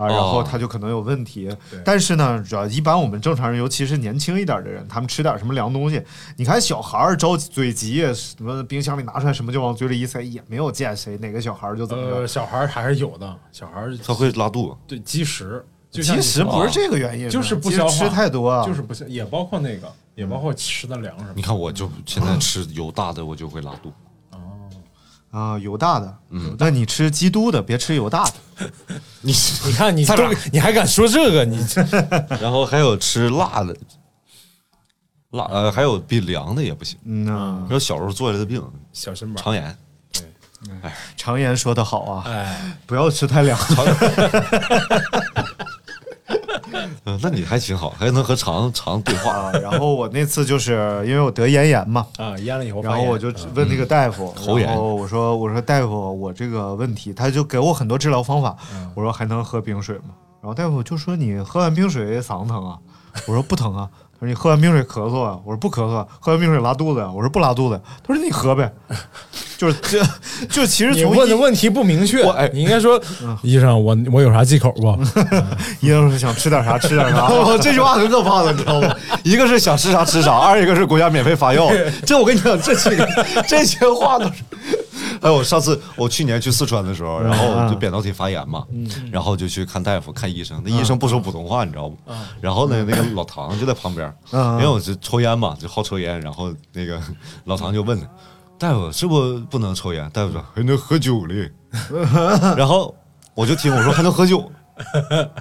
[0.00, 1.54] 啊，然后他就可能有问题。
[1.84, 6.02] 但是呢，主要一般我们正常人，尤其是年轻一点的人，他们吃点什么凉东西，
[6.36, 12.26] 你看小孩儿着嘴急，什么冰箱里拿出来什么就往嘴里一塞，也没有见谁哪个小孩儿就怎么呃，着。
[12.26, 21.42] 小孩儿还是有的，小孩儿他会拉肚子，对积食，就像其实不是这个原因，就是不消化，吃太多啊，就是不消，也包括那个，也包括吃的凉什么你。
[21.42, 23.92] 看我就现在吃油大的，我就会拉肚。
[25.30, 26.18] 啊油大的。
[26.30, 28.32] 嗯，那你吃基督的，别吃油大的。
[29.22, 29.32] 你
[29.66, 30.14] 你看你都
[30.52, 31.44] 你还敢说这个？
[31.44, 31.64] 你
[32.40, 33.76] 然后还有吃辣的，
[35.30, 36.98] 辣呃还有比凉的也不行。
[37.04, 38.62] 嗯呐，你说小时候做来的病，
[38.92, 39.76] 小身板，肠炎，
[40.82, 43.58] 哎常言说的好啊，哎，不要吃太凉。
[47.04, 49.32] 嗯，那你还挺好，还能和肠肠对话。
[49.32, 58.56] 啊，然后我那次就是因为我得咽炎嘛，啊，咽了以后，然后我就问那个大夫，喉炎然后我说我说大夫，我这个问题，他就给我很多治疗方法，
[58.94, 60.14] 我说还能喝冰水吗？
[60.42, 62.78] 然后大夫就说你喝完冰水嗓子疼啊，
[63.26, 68.72] 我说不疼啊，他说你喝完冰水咳嗽啊，我说不咳嗽啊，喝完冰水拉肚子啊，我说不拉肚子，他说你喝呗，
[69.60, 72.98] 就是 这就其实你问的问题不明确我哎，你应该说，
[73.42, 74.98] 医生，我我有啥忌口不？
[75.86, 78.96] 医生说想吃点啥吃点啥， 我这句话很可怕的，你知道吗？
[79.22, 81.70] 一个是想吃啥吃啥，二一个是国家免费发药。
[82.06, 84.32] 这我跟你讲，这几个这些话都是。
[85.20, 88.64] 哎，我上次我去年去四川的时候，然后就扁桃体发炎嘛，
[89.12, 91.98] 然后就去看大夫看医生，那医生不说普通话，你知道不？
[92.40, 96.98] 然后呢，那个老唐就在旁边，因为我是抽烟嘛，就好抽烟，然后那个
[97.44, 98.00] 老唐就问
[98.60, 101.50] 大夫是不是不能抽烟，大夫说还能喝酒嘞，
[102.58, 102.94] 然后
[103.34, 104.52] 我就听我说还能喝酒，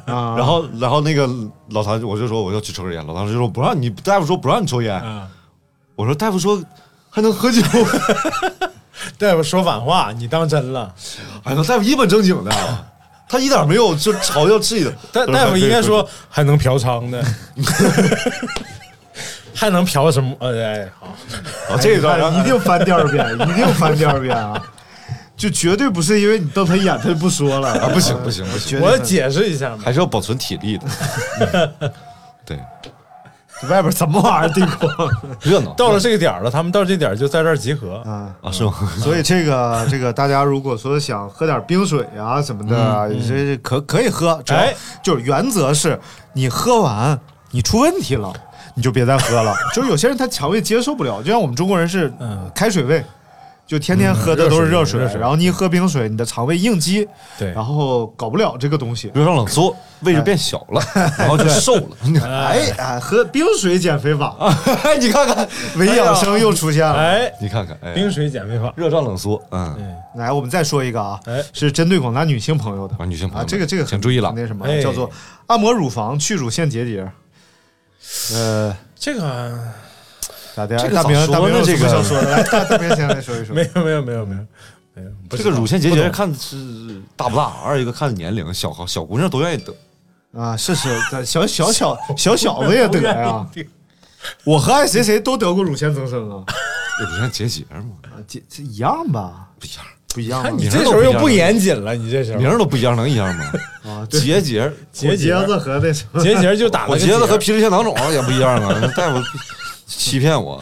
[0.05, 0.35] 啊。
[0.37, 1.29] 然后，然后那个
[1.71, 4.95] 老唐，我就说我要去抽根烟，老唐就说不让你，大夫说不让你抽烟。
[4.95, 5.27] 啊，
[5.97, 6.63] 我说大夫说
[7.09, 7.61] 还能喝酒，
[9.19, 10.95] 大夫说反话，你当真了？
[11.43, 12.51] 哎呀，大夫一本正经的，
[13.27, 14.91] 他一点没有就嘲笑自己的。
[15.11, 17.21] 大大夫应该说还能嫖娼的，
[19.53, 20.35] 还能嫖什么？
[20.39, 21.07] 呃，哎，好，
[21.73, 24.61] 啊，这一段一定翻第二遍， 一定翻第二遍啊！
[25.35, 29.77] 就绝对不是因为你瞪他一眼他就不说了啊，不行不行不行，我解释一下嘛。
[29.83, 31.71] 还是要保存体力的。
[32.45, 32.59] 对，
[33.69, 35.09] 外边什么玩意儿地光
[35.41, 38.01] 热闹到了这个点儿了，他们到这点儿就在这儿集合。
[38.05, 38.35] 啊！
[38.41, 38.73] 啊，是吗？
[38.97, 45.97] 所以这个这个，大家如果说想喝点冰水啊什么的，这可可以喝，只要哎就是原则是
[46.33, 47.17] 你喝完
[47.51, 48.33] 你出问题了，
[48.79, 49.53] 你就别再喝了。
[49.75, 52.49] 就是有些人他肠胃接受不了，就像我们中国人是嗯。
[52.55, 53.03] 开水胃。
[53.67, 57.07] 就天天喝的都是热水，热水然后你一喝冰水，你的肠胃应激，
[57.37, 57.51] 对。
[57.51, 59.11] 然后搞不了这个东西。
[59.13, 60.81] 热胀冷缩，胃就变小了，
[61.19, 61.89] 然后就瘦了。
[62.25, 64.35] 哎哎，喝冰水减肥法，
[64.83, 66.95] 哎，你看看，伪养生又出现了。
[66.95, 71.39] 哎，你看看，哎，冰水减肥法，热胀冷缩，嗯，来，我们再说一个啊，哎。
[71.53, 72.95] 是针对广大女性朋友的。
[72.97, 74.33] 啊女性朋友啊，这个这个很请注意了。
[74.35, 74.81] 那什么哎。
[74.81, 75.07] 叫做
[75.45, 77.07] 按摩乳房去乳腺结节。
[78.33, 79.21] 呃，这个
[80.55, 80.77] 咋的？
[80.77, 82.31] 这个大明大明这个想说的？
[82.31, 83.53] 来， 大大明先来说一说。
[83.55, 84.41] 没有没有没有没有
[84.95, 89.73] 没有，这个乳腺结节看是大不大，二一个看年龄，小小姑娘都愿意得。
[90.31, 90.89] 啊，是是，
[91.25, 93.47] 小小小小小子也得呀。
[94.43, 96.43] 我和爱谁谁都得过乳腺增生啊，
[96.99, 99.47] 乳腺结节嘛，啊结这一样吧？
[99.59, 100.49] 不一样，不一样吗？
[100.57, 103.45] 你这时候又不严谨了，你这时候名儿都不一样，能一样吗？
[103.85, 108.81] 啊，结节，结节子和那什么，结节就打了我结子和皮质腺囊肿也不一样啊！
[108.95, 109.21] 大夫
[109.87, 110.61] 欺骗我，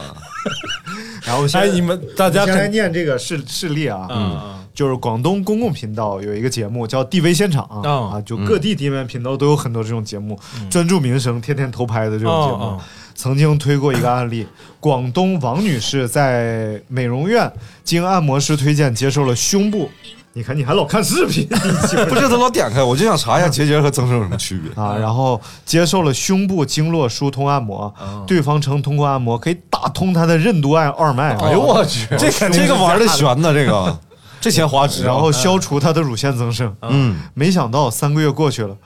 [1.24, 10.38] 然后先哎，你们大家先来肯念这个事事例啊，嗯就是广东公共频道有一个节目叫《地位现场》哦啊，就各地地面频道都有很多这种节目，
[10.70, 12.80] 专注民生、天天偷拍的这种节目。
[13.18, 14.46] 曾经推过一个案例，
[14.78, 17.52] 广东王女士在美容院
[17.82, 19.90] 经按摩师推荐接受了胸部。
[20.34, 21.48] 你看，你还老看视频，
[22.08, 24.70] 不是他老点开，我就想查一下结节和增生有什么区别。
[24.80, 27.92] 啊，然后接受了胸部经络疏通按摩，
[28.24, 33.98] 对方称通过按摩可以打通他的任督二二脉，哎呦我去，这这个玩的悬呢，这个
[34.40, 35.06] 这钱花值啊。
[35.06, 36.72] 然后消除他的乳腺增生。
[36.82, 38.76] 嗯，没想到三个月过去了，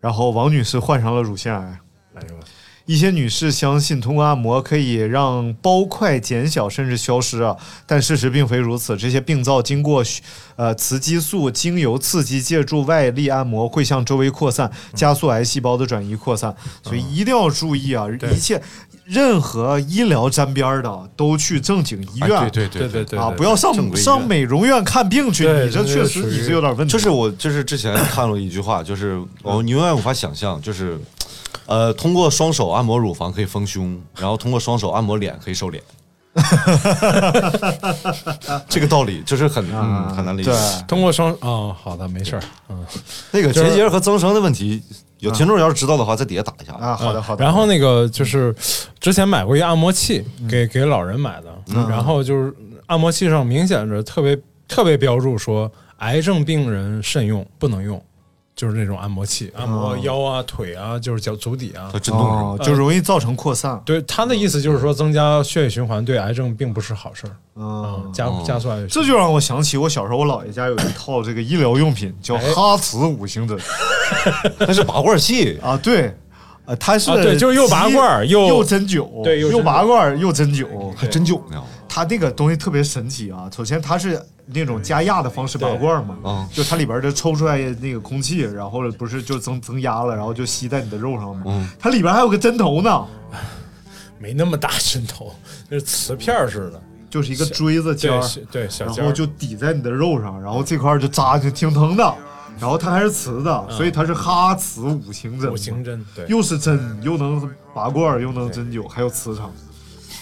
[0.00, 1.78] 然后王女士患上了乳腺癌。
[2.86, 8.96] 一些女士相信通过按摩可以让包块减小甚至消失啊，但事实并非如此。
[8.96, 10.04] 这些病灶经过
[10.54, 16.54] 呃雌激素精油刺激，借助外力按摩会向周围扩散，加速癌细胞的转移扩散。
[16.82, 18.62] 所以一定要注意啊，一切
[19.04, 22.38] 任何医疗沾边儿的都去正经医院。
[22.38, 26.92] 哎对对对对对啊，不要上上美容院看病去，你这确实你是有点问题。
[26.92, 30.96] 就是我就是之前看了一句话，就是我你永远无法想象，就是
[31.66, 35.82] 呃，通过双手按摩乳房可以丰胸，然后通过双手按摩脸可以瘦脸。
[38.68, 40.52] 这个道理就是很嗯很难理解。
[40.86, 42.84] 通过双哦，好的，没事儿，嗯。
[43.30, 44.82] 那个结节和增生的问题，
[45.20, 46.74] 有听众要是知道的话，在底下打一下。
[46.74, 47.42] 啊，好的好的。
[47.42, 48.54] 然后那个就是
[49.00, 52.54] 之前买过一按摩器，给给老人买的，然后就是
[52.84, 54.38] 按摩器上明显着特别
[54.68, 57.98] 特别标注说癌症病人慎用，不能用，
[58.56, 61.90] 就是那种按摩器，按摩腰啊、腿啊，就是脚足底啊。
[61.92, 61.98] 它。
[61.98, 63.78] 震动哦，就容易造成扩散。
[63.84, 72.52] 对他的意思就是说，增加血液循环对癌症并不是好事儿，嗯嗯，，加加速癌这就让我想起我小时候，我姥爷家有一套这个医疗用品，叫哎。
[72.54, 73.56] 哈茨五行针
[74.58, 76.16] 那是拔罐器，啊，对。
[76.64, 79.58] 呃，它是啊对就是又拔罐儿又又针灸，对又针灸。
[79.58, 81.62] 又拔罐儿又针灸，还针灸呢。
[81.96, 83.48] 它那个东西特别神奇啊！
[83.50, 86.48] 首先它是那种加压的方式拔罐儿嘛，嗯。
[86.52, 91.44] 就它里边儿就抽出来那个空气，然后不是就增增压了，然后就吸在你的肉上嘛。
[91.46, 91.66] 嗯。
[91.78, 93.06] 它里边还有个针头呢，
[94.20, 95.34] 没那么大针头，
[95.70, 98.22] 就是瓷片儿似的，就是一个锥子尖儿，
[98.52, 102.14] 对然后就抵在你的肉上，然后这块儿就扎就挺疼的，
[102.60, 109.50] 然后它还是瓷的，所以它是哈瓷五行针，五行针，对，又是针，又能拔罐儿，又能针灸，还有磁场，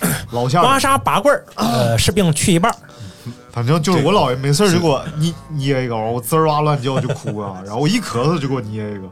[0.32, 0.80] 老吓刮人。
[0.80, 2.76] 痧拔罐儿，呃，是病去一半儿。
[3.50, 9.08] 反正就是我姥爷没事儿就给我捏捏一个，我滋儿哇乱叫就哭啊， 然后我一咳嗽就给我捏一个，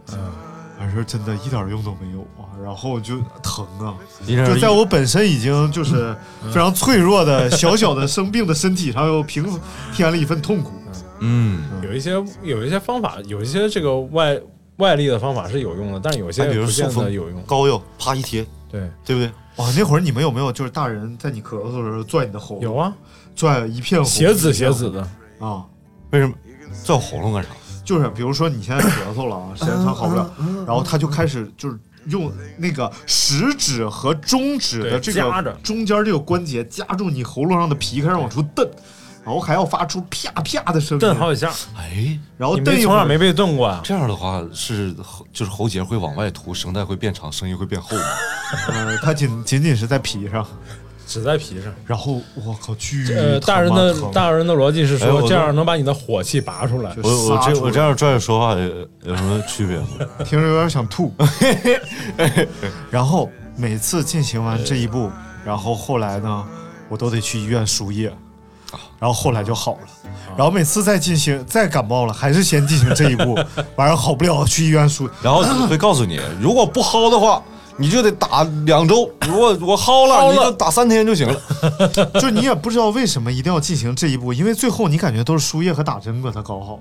[0.79, 3.95] 反正真的一点用都没有啊，然后就疼啊，
[4.27, 6.15] 就在我本身已经就是
[6.49, 9.47] 非常脆弱的小小的生病的身体上又平
[9.95, 10.73] 添了一份痛苦。
[11.21, 12.11] 嗯，有一些
[12.43, 14.37] 有一些方法，有一些这个外
[14.79, 17.41] 外力的方法是有用的，但是有些哎比如不见得有用。
[17.43, 19.31] 膏药啪一贴，对，对不对？
[19.57, 22.65] 哇，那会儿你们有没有就是大人在你咳嗽的时候拽你的喉咙？
[22.65, 22.93] 有啊，
[23.37, 25.07] 拽一片红血紫血紫的，
[25.39, 25.65] 啊。
[26.11, 26.35] 为什么
[26.85, 27.51] 拽我喉咙干啥？
[27.85, 30.31] 就是比如说你现在咳嗽了啊，时间长好不了，
[30.67, 38.69] 然后他就开始就是用那个食指和中指的这个中间这个关节夹住你喉咙上的皮，开始往出蹬，
[39.25, 41.51] 然后还要发出啪啪的声音，蹬好几下。
[41.77, 43.81] 哎，然后你蹬一会儿没从小没被蹬过啊？
[43.85, 48.05] 这样的话是喉就是喉结会往外凸，声带会变长，声音会变厚吗。
[48.69, 50.45] 呃，它仅仅仅是在皮上，
[51.07, 51.73] 只在皮上。
[51.87, 56.95] 然后我靠，巨呃，大人的大人的逻辑是说，这样能把你的火气拔出来。
[57.03, 59.87] 我我这我这样拽着说话有有什么区别吗？
[60.25, 61.15] 听着有点想吐。
[62.91, 65.11] 然后每次进行完这一步，
[65.45, 66.45] 然后后来呢，
[66.89, 68.13] 我都得去医院输液，
[68.99, 69.79] 然后后来就好了。
[70.37, 73.35] 然后每次再进行再感冒了，还是先进行这一步，
[73.77, 75.09] 晚上好不了去医院输。
[75.23, 77.43] 然后会告诉你，如果不薅的话，
[77.77, 81.41] 你就得打两周；如果我薅了，薅了你就打三天就行了。
[82.21, 86.79] 就你也不知道为什么一定要进行这一步，因为最后你感觉都是输液和打针把它搞好。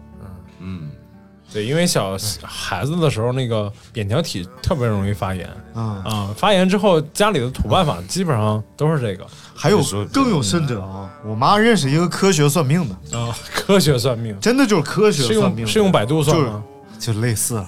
[1.52, 9.26] 嗯，对，因为小孩子的时候，那个扁桃体特别容易发炎嗯，啊，发炎之后，家里的土办法基本上都是这个
[9.56, 16.64] 还有说更有甚者啊，我妈认识一个科学算命的，啊，科学算命真的就是科学是算命是用百度算吗？
[17.00, 17.60] 就类似。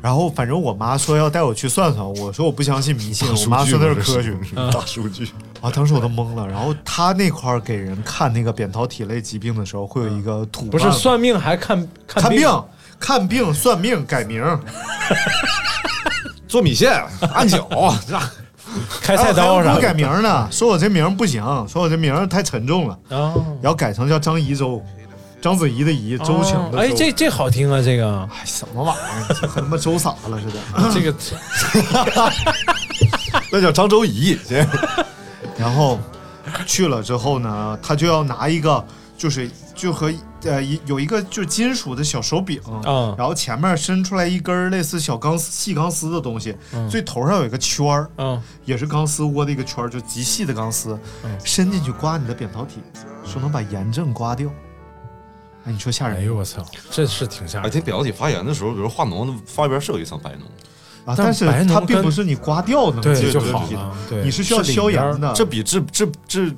[0.00, 4.36] 然后反正我妈说要带我去算算，我说我不相信迷信，我妈说那是科学
[4.72, 5.28] 大数据。
[5.60, 6.46] 啊，当时我都懵了。
[6.46, 12.48] 然后她那块儿给人看那个扁桃体类疾病的时候，会有一个土不是算命还看病看病、
[13.02, 14.44] 看病、算命、改名，
[16.46, 17.68] 做米线、按脚，
[19.00, 22.96] 开菜刀啥改的名呢，说我这名不行，说我这名太沉重了，
[23.60, 24.80] 然后改成叫张宜周，
[25.40, 26.78] 章子怡的怡，周强的周。
[26.78, 29.34] 哎，这这好听啊，这个哎什么玩意儿？
[29.40, 30.90] 这和他妈周傻了似的。
[30.94, 31.12] 这个
[33.50, 34.38] 那叫张周怡。
[35.58, 35.98] 然后
[36.66, 38.84] 去了之后呢，他就要拿一个，
[39.18, 40.10] 就是就和
[40.44, 46.56] 呃一有一个就是金属的小手柄，嗯然后前面伸出来一根类似小钢丝细钢丝的东西，
[46.90, 50.98] 最头上有一个圈儿，嗯，也是钢丝窝的一个圈儿，就极细的钢丝，
[51.44, 52.80] 伸进去刮你的扁桃体，
[53.24, 54.48] 说能把炎症刮掉。
[55.64, 57.72] 哎，你说吓人哎呦我操，这是挺吓人而人。
[57.72, 60.42] 且扁桃体发炎的时候，比如化脓的发边是有一层白脓，
[61.04, 61.14] 啊！
[61.16, 65.32] 但但是白脓它并不是你刮掉能对就解决的问题好了，对，你是需要消炎的。
[65.34, 66.56] 这比治治治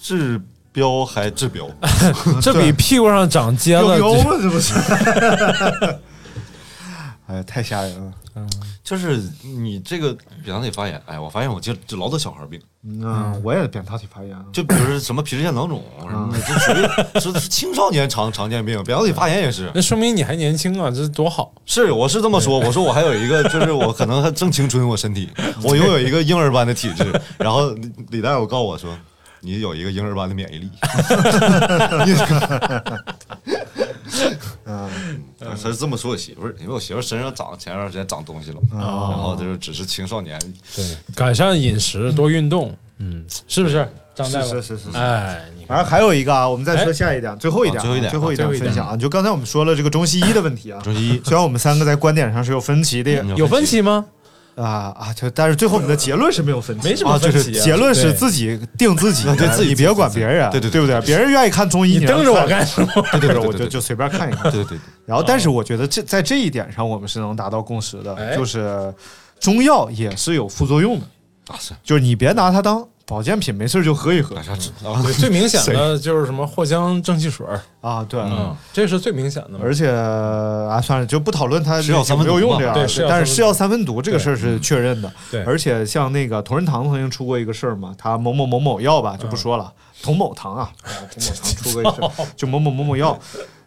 [0.00, 0.40] 治
[0.76, 1.66] 标还治标。
[2.42, 4.30] 这比屁股上长疖有油子吗？
[4.42, 4.74] 这不是？
[7.28, 8.12] 哎呀，太吓人了。
[8.84, 14.36] 就是你这个扁桃体发炎，哎，我发现我就就老得小孩病，嗯，我也扁桃体发炎。
[14.52, 16.38] 就比如什么皮脂腺囊肿 什么的，
[17.14, 19.72] 这属于是青少年常常见病，扁桃体发炎也是。
[19.74, 21.52] 那说明你还年轻啊，这多好。
[21.64, 25.28] 是，我是这么说，我说我还有一个，就是我可能还正青春，我身体，
[25.64, 27.20] 我拥有一个婴儿般的体质。
[27.38, 28.96] 然后李李大夫告诉我说，
[29.40, 30.70] 你有一个婴儿般的免疫力。
[34.64, 34.88] 嗯，
[35.38, 40.38] 他是这么说我媳妇儿，因为我媳妇儿身上长前段时间长东西了嘛，然后就是只是青少年，
[40.74, 43.88] 对，改善饮食，多运动，嗯，是不是？
[44.14, 48.48] 张大夫，是是是是哎，反正还有一个啊，我们再说下一点，最后一点啊，啊最后一点最后一点。
[48.64, 48.96] 分享啊。
[48.96, 51.20] 就刚才我们说了这个中西医的问题啊，中西医。
[51.22, 54.06] 虽然我们三个在观点上是有分歧的嗯有分歧吗？
[54.56, 61.00] 啊啊，就但是最后我们的结论是没有分歧，没什么啊，就分歧啊是结论是自己定自己的，对自己别管别人，对对对对不对？
[61.06, 62.88] 别人愿意看中医，你瞪着我干什么？
[63.12, 64.50] 对对对我就就随便看一看。
[64.50, 68.92] 对对对，然后，但是我觉得这在这一点上，我们是能达到共识的，哎就是
[69.38, 71.06] 中药也是有副作用的，
[71.48, 74.36] 啊是，就是你别拿它当保健品，没事就喝一喝。
[75.16, 78.04] 最明显的 就是什么藿香正气水儿，啊。
[78.08, 79.60] 对，嗯，这是最明显的嘛。
[79.62, 85.12] 而且啊，算了，就不讨论它是药三有分毒嘛没有用这样，对但是是药三分毒这个事儿是确认的。
[85.30, 85.44] 对。
[85.44, 89.72] 而且像那个同仁堂曾经出过一个事儿嘛，他某某某某药吧就不说了，
[90.02, 93.16] 同某堂啊，啊同某堂出过一个事， 就某某某某药。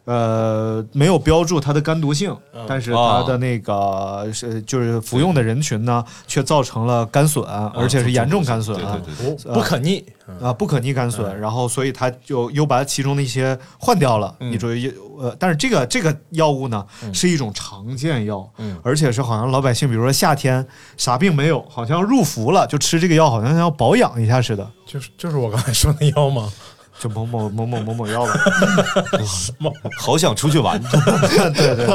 [0.10, 2.36] 呃，没有标注它的肝毒性，
[2.68, 7.46] 但是它的那个是就是服用的人群呢，却造成了肝损，
[7.76, 10.04] 而且是严重肝损，对对对对，不不可逆，
[10.42, 14.34] 啊，不可逆肝损，然后所以他就又把其中的一些换掉了。
[14.40, 14.52] 嗯。
[14.52, 16.84] 你注意，呃，但是这个这个药物呢，
[17.14, 18.80] 是一种常见药，嗯。
[18.82, 20.66] 而且是好像老百姓，比如说夏天
[20.98, 26.52] 啥病没有，好像入伏了就吃这个药，好像要保养一下似的，就是就是我刚才说那药吗？
[27.00, 28.34] 就某某某某某某药吧。
[29.98, 30.80] 好想出去玩，
[31.56, 31.86] 对对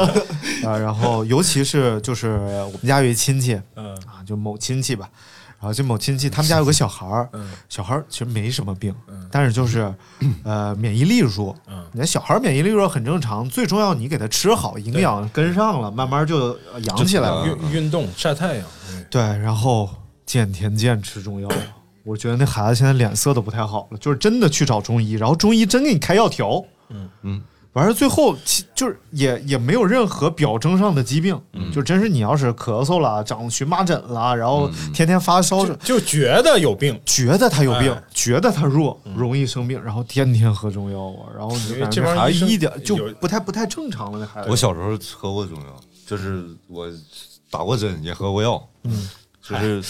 [0.67, 3.95] 啊，然后尤其是就是我们家有一亲戚嗯。
[4.07, 5.07] 啊，就某亲戚吧。
[5.57, 7.49] 然后就某亲戚他们家有个小孩儿，嗯。
[7.69, 8.93] 小孩儿其实没什么病，
[9.31, 9.91] 但是就是
[10.43, 11.55] 呃免疫力弱。
[11.67, 11.83] 嗯。
[11.93, 17.45] 你看小孩儿免疫力弱很正常，最重要你给他吃好，营养跟上了，慢慢就呃养起来了。
[17.47, 18.65] 运运动晒太阳，
[19.09, 19.89] 对，然后
[20.25, 21.47] 见天见吃中药，
[22.05, 27.41] 我觉得那孩子现在脸色都不太好了，就是真的去找中医，然后中医真给你开药调，嗯嗯，
[27.73, 31.41] 完事儿最后其就是也也没有任何表征上的疾病，
[31.73, 44.49] 就真是你要是咳嗽了、长荨麻疹了，然后天天发烧，就觉得有病，觉得他有病，哎觉得他弱，容易生病，然后天天喝中药啊，然后你就感觉孩子一点就不太不太正常了，那孩子。
[44.49, 46.87] 我小时候喝过中药，就是我
[47.49, 49.09] 打过针，也喝过药，嗯，
[49.47, 49.83] 就是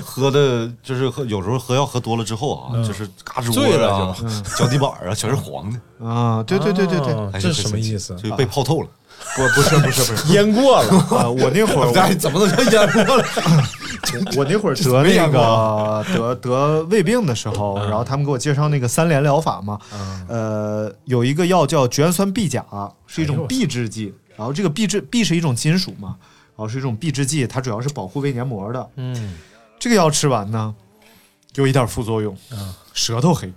[0.00, 4.16] 喝的，就是喝有时候喝药喝多了之后啊，就是嘎吱窝醉了啊，
[4.56, 8.14] 脚底板啊全是黄的，啊，对对对对对，啊这是什么意思？
[8.16, 8.88] 就被泡透了。
[9.36, 13.24] 不不是不是不是， 淹过了，啊，我那会儿 哎，怎么能叫淹过了？
[14.36, 19.78] 我那会儿得 那个得得胃病的时候，然后他们给我介绍那个三联疗法嘛，
[20.28, 22.64] 呃，有一个药叫绝氨酸 B 钾，
[23.06, 26.16] 是一种 B 制剂，然后这个 B 制 B 是一种金属嘛，
[26.56, 28.90] 然后是一种避制剂，它主要是保护胃黏膜的。
[28.96, 29.34] 嗯，
[29.78, 30.74] 这个药吃完呢，
[31.54, 32.36] 有一点副作用，
[32.92, 33.52] 舌头黑。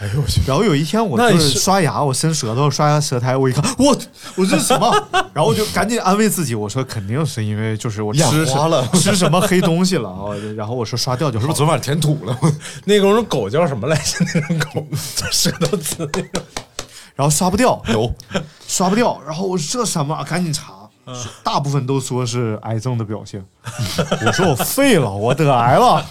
[0.00, 3.96] 哎呦我去，然后有一天我就是刷牙，我伸舌头刷牙舌苔，我一看，我
[4.34, 4.90] 我这是什么？
[5.32, 10.34] 然后我就赶紧安慰自己，我说肯定是因为就是我吃 眼花了吃什么黑东西了啊。
[10.56, 11.42] 然后我说刷掉就好。
[11.42, 12.36] 是不是昨晚填土了？
[12.86, 14.24] 那种狗叫什么来着？
[14.34, 16.42] 那种狗就舌头刺那种，
[17.14, 18.12] 然后刷不掉，有，
[18.66, 19.22] 刷不掉。
[19.24, 20.24] 然后我说这什么？
[20.24, 20.73] 赶紧查，
[21.42, 23.44] 大部分都说是癌症的表现。
[24.26, 26.04] 我说我废了，我得癌了。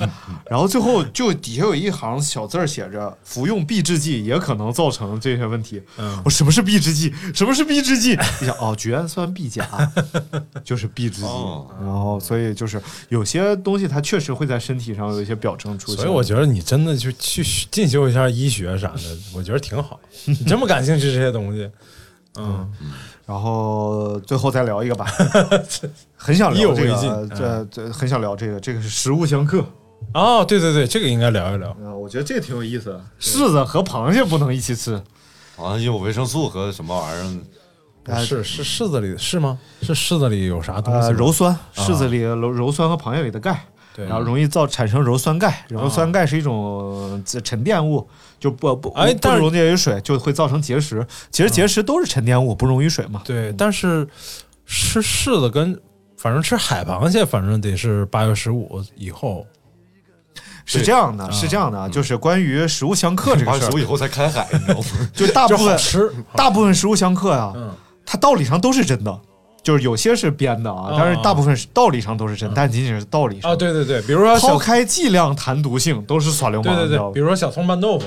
[0.50, 5.82] 然后最后就底下有一行小字儿写着：服用避制剂也可能造成这些问题。
[6.26, 7.14] 我什么是避制剂？
[7.34, 8.18] 什么是避制剂？
[8.42, 9.68] 你想哦，绝氨酸臂甲
[10.64, 11.28] 就是避制剂。
[11.28, 15.98] 哦然后所以就是有些东西它确实会在身体上有一些表征出现。
[15.98, 19.02] 所以我觉得你真的就去进修一下医学啥的，
[19.34, 20.00] 我觉得挺好。
[20.26, 21.70] 你这么感兴趣这些东西，
[22.38, 22.72] 嗯，
[23.26, 25.06] 然后最后再聊一个吧，
[26.16, 29.64] 很想意犹聊这个未尽，这这很想聊这个，这个是食物相克。
[30.14, 31.70] 哦，对对对，这个应该聊一聊。
[31.70, 33.02] 啊，我觉得这个挺有意思的。
[33.20, 35.02] 柿子和螃蟹不能一起吃，
[35.56, 37.44] 好像有维生素和什么玩意
[38.10, 38.20] 儿。
[38.20, 39.58] 是是柿子里是吗？
[39.82, 41.08] 是柿子里有啥东西？
[41.14, 43.66] 鞣酸，柿子里鞣鞣酸和螃蟹里的钙。
[43.96, 48.06] 对然后容易造产生鞣酸钙，鞣酸钙是一种呃沉淀物，
[48.44, 51.06] 就不不不哎但是溶解于水，就会造成结石。
[51.32, 53.22] 其实结石都是沉淀物，不溶于水嘛。
[53.24, 54.06] 对，但是
[54.66, 55.80] 吃柿子跟
[56.18, 59.48] 反正吃海螃蟹，反正得是八月十五以后。
[60.66, 64.86] 是这样的，是这样的啊，就是关于食物相克这个事儿，八十五以后才开海，你知道吗？
[65.16, 67.74] 就大部分吃，大部分食物相克呀，嗯
[68.06, 69.20] 它道理上都是真的，
[69.62, 73.56] 就是有些是编的啊啊，但是大部分是道理上都是真，但仅仅是道理上啊，。
[73.56, 78.06] 对对对，比如说抛，开剂量谈毒性，都是耍流氓，对，对对比如说小葱拌豆腐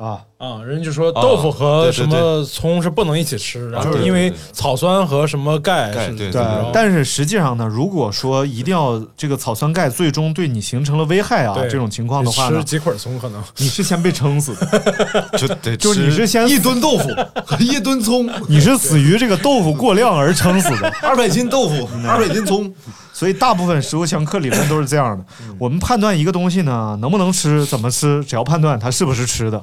[0.00, 0.29] 吧？
[0.40, 17.08] 啊，啊，人家就说豆腐和什么葱是不能一起吃，然后因为草酸和什么钙对对对，但是实际上呢，如果说一定要这个草酸钙最终对你形成了危害啊，这种情况的话呢，吃几捆葱可能你是先被撑死的， 就得就是你是先一吨豆腐
[17.44, 20.90] 和一吨葱， 你是死于这个豆腐过量而撑死的。
[21.02, 22.72] 二百斤豆腐，二百斤葱，
[23.12, 25.24] 所以大部分食物相克理论都是这样的。
[25.58, 29.62] 我们判断一个东西呢能不能吃、怎么吃，只要判断它是不是吃的。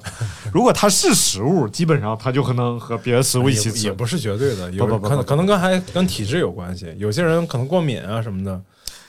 [0.52, 3.78] 如果它是食物，基本上它就可能和别的食物一起吃。
[3.80, 8.62] 也也不是绝对的，有可能可能跟还跟体质有关系，有些人可能过敏啊什么的，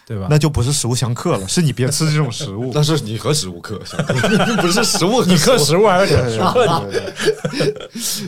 [0.09, 0.27] 对吧？
[0.31, 2.71] 那就不是食物相克了，是你别吃这种食物。
[2.75, 3.79] 那是你和食物克，
[4.59, 6.91] 不是食物和你克食物还是 对挺克你？
[6.91, 7.73] 对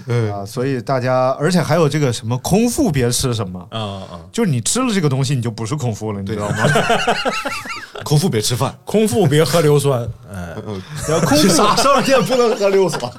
[0.04, 4.20] 对对啊，所以大家，而且还有这个什么空腹别吃什么，啊啊！
[4.30, 6.56] 就是你吃了这个东西，你就不是空腹了，你知道吗？
[8.04, 10.54] 空腹别吃饭，空腹别喝硫酸，哎，
[11.08, 13.10] 要空腹啥上也不能喝硫酸？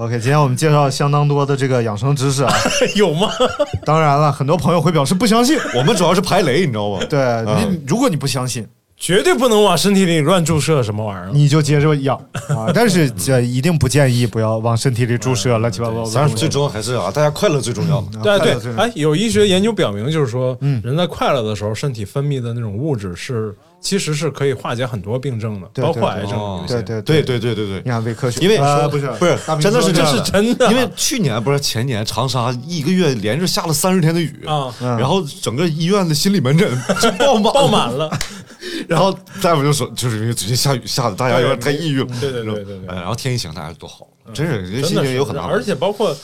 [0.00, 2.50] OK，今天我们介绍相当多的这个养生知识啊。
[2.96, 3.28] 有吗？
[3.84, 5.58] 当然了，很多朋友会表示不相信。
[5.74, 7.00] 我们主要是排雷，你知道吗？
[7.06, 11.28] 对你，如果你不相信，绝对不能往身体里乱注射什么玩意儿。
[11.34, 12.16] 你就接着养
[12.48, 12.72] 啊。
[12.72, 16.10] 但是这一定不建议不要往身体里注射乱七八糟的。
[16.14, 18.00] 但是最终还是啊，大家快乐最重要。
[18.22, 25.94] 对对，哎，有医学研究表明，就是说，嗯人在快乐的时候，身体分泌的那种物质是，其实是可以化解很多病症的，对对对。
[25.94, 26.64] 包括癌症。
[26.66, 27.38] 对对对对。
[27.40, 27.90] 对对对你。
[27.90, 29.06] 看伪科学，因为呃不是。
[29.18, 30.70] 不是真的是这是真的。
[30.70, 34.72] 因为去年不是前年长沙一个月连着下了三十天的雨啊。
[34.80, 36.70] 嗯然后整个医院的心理门诊
[37.00, 38.10] 就爆满爆满了，
[38.86, 42.06] 然后大夫就说，就是因为最近下雨下的，大家有点太抑郁了。
[42.20, 42.88] 对对对对对。
[42.88, 45.44] 哎然后天一晴，大家多好，真是这真的是心情有很大。
[45.44, 46.16] 而且包括，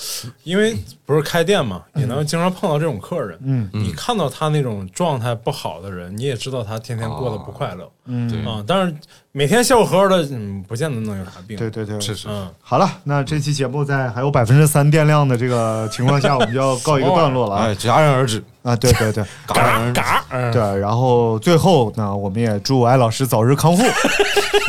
[0.45, 3.39] 因为不是开店嘛，也能经常碰到这种客人。
[3.43, 7.91] 嗯，你看到他那种状态不好的人，你也知道他天天过得不快乐。
[8.07, 8.95] 嗯对啊，但是
[9.37, 11.59] 每天笑呵呵的，嗯，不见得能有啥病。
[11.59, 17.67] 对对对，是是，嗯，好了，那这期节目在还有百分之三电量的这个情况下，我们就要告一个段落了啊。
[17.67, 18.75] 哎，戛然而止，啊！
[18.77, 19.23] 对对对。
[19.49, 19.93] 戛然
[20.31, 20.59] 而止。
[20.59, 23.85] 对，然后最后呢，我们也祝艾老师早日康复。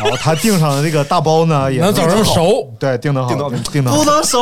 [0.00, 3.96] 然后他订上的这个大包呢，也能早日熟，对订的好，订到订的好。
[3.96, 4.04] 不。
[4.04, 4.38] 能熟，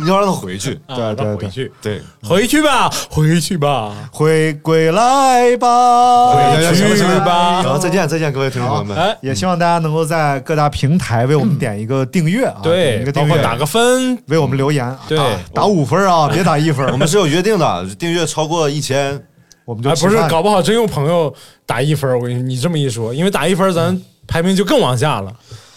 [0.00, 0.80] 你要让他回去。
[0.86, 1.36] 啊对对对。
[1.36, 3.92] 回去，对，回去吧，回去吧。
[4.10, 8.96] 回归来吧，回去行了行了吧然后再见再见，各位听众朋友们。
[8.96, 19.20] 哎，也希望大家能够在各大平台为我们点一个订阅啊，点一对，个订阅，包括打个分，为我们留言，对打打五分啊，别打一分，我们是有约定的，订阅超过一千，
[19.64, 21.34] 我们就哎，不是搞不好真有朋友
[21.66, 22.10] 打一分。
[22.18, 25.32] 我跟你你这么一说，因为打一分，咱排名就更往下了。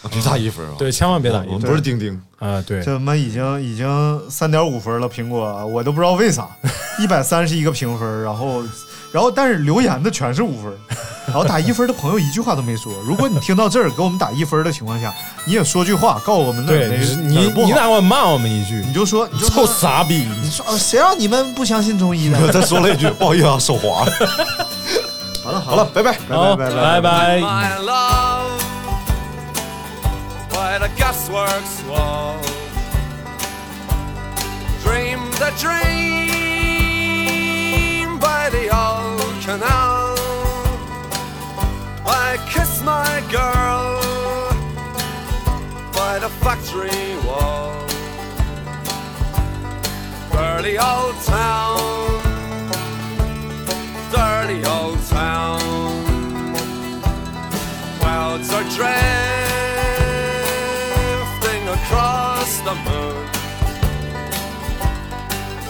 [0.10, 0.76] 别打一分啊！
[0.80, 2.64] 对，千万别打一我们分不是钉钉，啊！
[2.66, 6.48] 对，这他妈已经已经三点五分了，苹果我都不知道为啥，
[7.00, 8.64] 一百三十一个评分，然后
[9.12, 10.72] 然后但是留言的全是五分，
[11.28, 12.93] 然后打一分的朋友一句话都没说。
[13.05, 15.14] 如果你听到这儿给我们打一分的情况下，
[15.45, 16.97] 你也说句话，告诉我们哪儿对哪
[17.28, 20.28] 你哪儿不好，你哪管骂我们一句，你就说你就臭傻逼！
[20.41, 22.38] 你说啊谁让你们不相信中医的？
[22.53, 24.12] 再说了一句不好意思啊，手滑了。
[25.43, 26.12] 好了好了，拜拜。
[26.30, 27.39] 拜，拜拜拜。
[27.39, 28.62] my love
[30.51, 32.36] by the gasworks wall.
[34.84, 36.29] Dream the dream
[43.32, 44.02] girl
[45.94, 47.74] by the factory wall.
[50.32, 52.22] Dirty old town,
[54.12, 55.90] dirty old town
[58.00, 58.88] clouds are drifting
[61.68, 63.28] across the moon.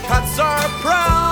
[0.08, 1.29] Cats are prowling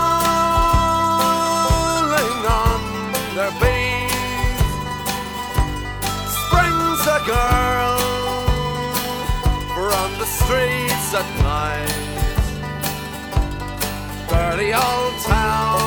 [14.57, 15.86] Dirty old town,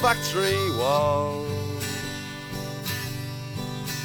[0.00, 1.44] factory wall.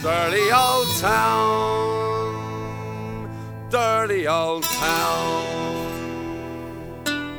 [0.01, 2.33] Dirty old town,
[3.69, 5.45] dirty old town,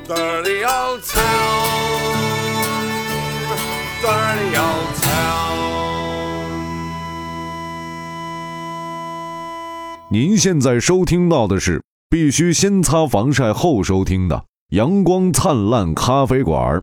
[0.07, 2.15] dirty old town,
[4.01, 5.55] dirty old town.
[10.11, 14.37] 您现在收听到的是必须先擦防晒后收听的
[14.69, 16.77] 《阳光灿烂咖啡馆》。